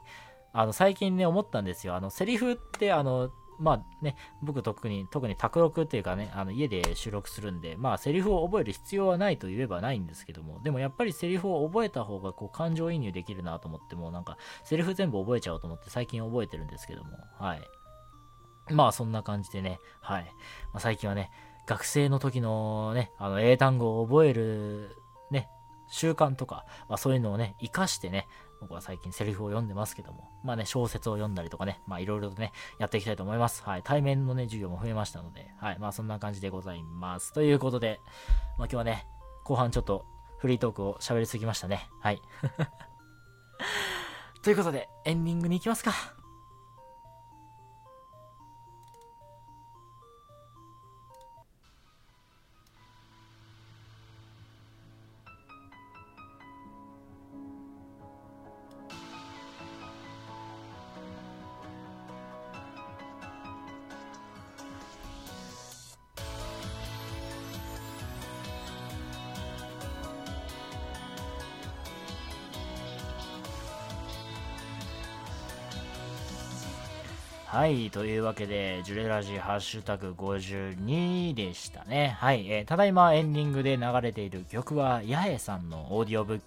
[0.53, 1.95] あの、最近ね、思ったんですよ。
[1.95, 17.61] あの、セリフって、あの、まあね、僕特に、特に卓録っていうかね、あの、家で収録するんで、まあ、セリフを覚える必要はないと言えばないんですけども、でもやっぱりセリフを覚えた方が、こう、感情移入できるなと思って、もうなんか、セリフ全部覚えちゃおうと思って最近覚えてるんですけども、はい。
[18.73, 20.23] まあ、そんな感じでね、はい。
[20.73, 21.31] まあ、最近はね、
[21.67, 24.95] 学生の時のね、あの、英単語を覚える、
[25.31, 25.49] ね、
[25.89, 28.27] 習慣とか、まあそういうのをね、活かしてね、
[28.59, 33.63] 僕は最近セリフを読んでますけども、まあね、小説を読んだりとかね、まあいろいろとね、やっていきたいと思います。
[33.63, 33.81] はい。
[33.83, 35.79] 対面のね、授業も増えましたので、はい。
[35.79, 37.33] まあそんな感じでございます。
[37.33, 37.99] ということで、
[38.57, 39.05] まあ今日はね、
[39.43, 40.05] 後半ちょっと
[40.39, 41.89] フリートークを喋りすぎましたね。
[42.01, 42.21] はい。
[44.43, 46.16] ということで、エンディングに行きますか。
[77.57, 77.89] はい。
[77.89, 82.15] というわけで、ジュレラジハッシュタグ52でしたね。
[82.19, 82.47] はい。
[82.51, 86.43] えーただいまエンディングで流れている曲は、八重さんのオーディオブック、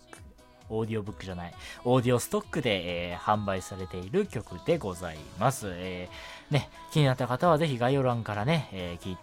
[0.69, 1.55] オーディオブックじゃない、
[1.85, 5.67] オーディオストックで、えー販売されている曲でございます。
[5.73, 9.17] えーね、気になった方はぜひ概要欄からね、え聞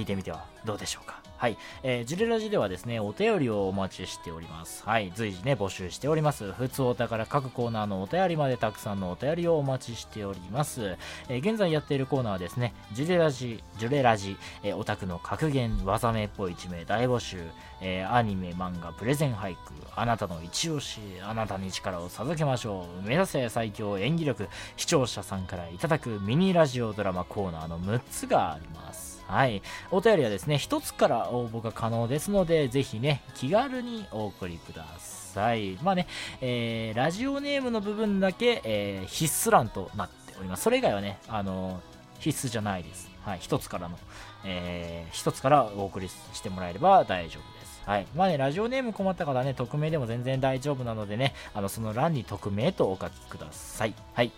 [0.00, 1.27] いてみてはどうでしょうか。
[1.38, 1.56] はい。
[1.84, 4.82] えー、ジュレラジではですね、お便りをお待ちしております。
[4.84, 5.12] はい。
[5.14, 6.50] 随時ね、募集しております。
[6.50, 10.96] ふつおたから各コーナーのお便りまでたくさんのお便りをお待ちしております。
[11.28, 17.38] えー現在やっているコーナーはですね、ジュレラジ、ジュレラジ、えーオタクの格言、技名っぽい一名大募集、
[17.80, 29.07] えーアニメ、漫画、プレゼン俳句、あなたの一押し、あなたに力を授けましょう、目指せ最強演技力、視聴者さんからいただくミニラジオドラマコーナーの6つがあります。
[29.28, 29.62] はい。
[29.90, 35.78] お便りはですね、1つから応募が可能ですので、ぜひね、気軽にお送りください。
[35.82, 36.06] まあね、
[36.40, 40.62] えーラジオネームの部分だけ、えー必須欄となっております。
[40.62, 41.80] それ以外はね、あの
[42.20, 43.10] 必須じゃないです。
[43.22, 43.38] はい。
[43.40, 43.98] 1つからの、
[44.44, 47.82] えー、1つからお送りしてもらえれば大丈夫です。
[47.84, 48.06] はい。
[48.14, 53.94] まあね、ラジオネーム困った方はね、匿名でも全然大丈夫なのでね、あの、その欄に匿名とお書きください。
[54.14, 54.32] はい。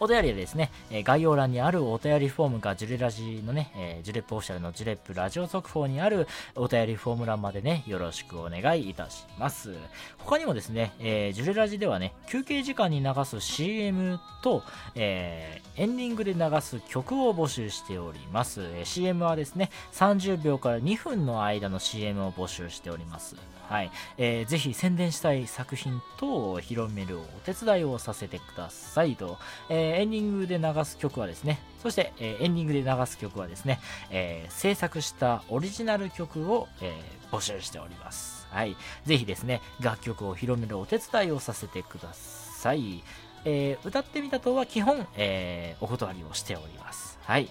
[0.00, 9.74] お便りはですね、え概要欄にあるお便りフォームか、ジュレラジのね、えジュレップオフィシャルのジュレップラジオ速報にあるお便りフォーム欄までね、よろしくお願いいたします。
[10.18, 14.62] 他にもですね、えジュレラジではね、休憩時間に流す CM と、
[14.94, 18.60] えエンディングで流す曲を募集しております。
[18.76, 23.36] え CM はですね、30秒から2分の間の CM を募集しております。
[23.68, 23.90] はい。
[24.16, 29.38] えーぜひ宣伝したい作品等を広めるお手伝いをさせてくださいと、
[29.68, 38.46] えーエンディングで流す曲はですね、そして、えーエンディングで流す曲はですね、えー制作したオリジナル曲を、えー募集しております。
[38.50, 38.74] はい。
[39.04, 43.02] ぜひですね、楽曲を広めるお手伝いをさせてください。
[43.44, 47.18] え歌ってみたとは基本、えお断りをしております。
[47.22, 47.50] はい。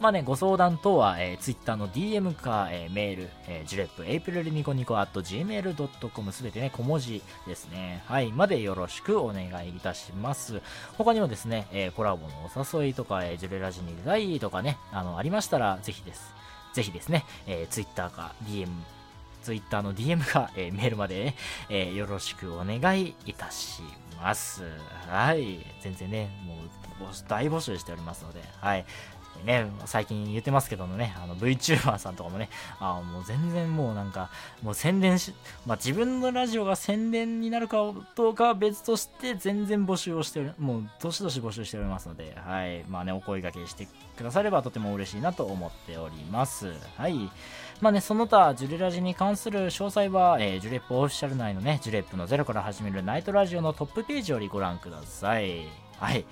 [0.00, 8.04] まあね、ご相談等は、えー、Twitter の DM か、えーメール、えー、ジュレップ、エイプリルニコニコ at gmail.com すべてね、小文字ですね。
[8.06, 10.62] はい、までよろしくお願いいたします。
[10.96, 16.32] 他にもですね、えーコラボのお誘いとか、えージュレラジに出たいとかね、あの、ありましたら、ぜひです。
[16.74, 18.68] ぜひですね、えー、Twitter か DM、
[19.42, 21.34] Twitter の DM か、えーメールまで、
[21.70, 23.82] えーよろしくお願いいたし
[24.22, 24.62] ます。
[25.08, 25.58] はい。
[25.80, 26.58] 全然ね、もう、
[27.28, 28.84] 大募集しておりますので、はい。
[29.44, 32.48] ね、最近言ってますけどもね、あの VTuber さんとかもね、
[32.80, 34.30] あもう全然もうなんか、
[34.62, 35.34] もう宣伝し、
[35.66, 37.76] まあ自分のラジオが宣伝になるか
[38.14, 42.84] どうかは別として、全然募集をしており、もうどしどし募集しておりますので、はい。
[42.88, 43.86] まあね、お声掛けして
[44.16, 46.72] くださればとても嬉しいなと思っております。
[46.96, 47.30] はい。
[47.80, 55.68] まあね、その他、ジュレラジに関する詳細は、えージュレップオフィシャル内のね、ジュレップのゼロから始めるナイトラジオのトップページよりご覧ください。
[55.98, 56.24] はい。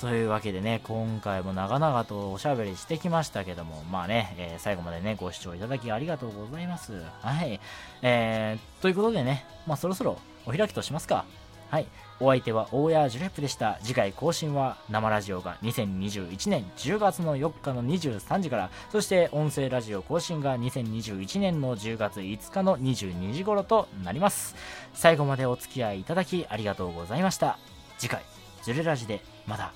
[0.00, 6.92] というわけでね、今回も長々とおしゃべりしてきましたけども、まあね、えー最後までね、ご視聴いただきありがとうございます。
[7.20, 7.60] はい。
[8.02, 11.24] えー、ということでね、まあそろそろお開きとしますか。
[11.70, 11.86] はい。
[12.20, 13.78] お相手は大谷ジュレップでした。
[13.82, 24.54] 次回更新は生ラジオが2021年10月の4日の23時から、そして音声ラジオ更新が2021年の10月5日の22時頃となります。
[24.94, 27.58] 最後までお付き合いいただきありがとうございました。
[27.98, 28.22] 次回、
[28.62, 29.72] ジュレラジでまた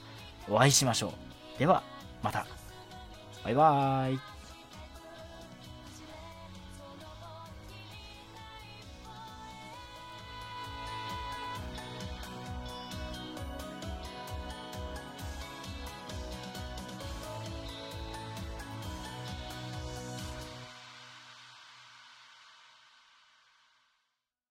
[0.52, 1.14] お会いしましょ
[1.56, 1.58] う。
[1.58, 1.82] では、
[2.22, 2.46] また。
[3.42, 4.31] バイバーイ。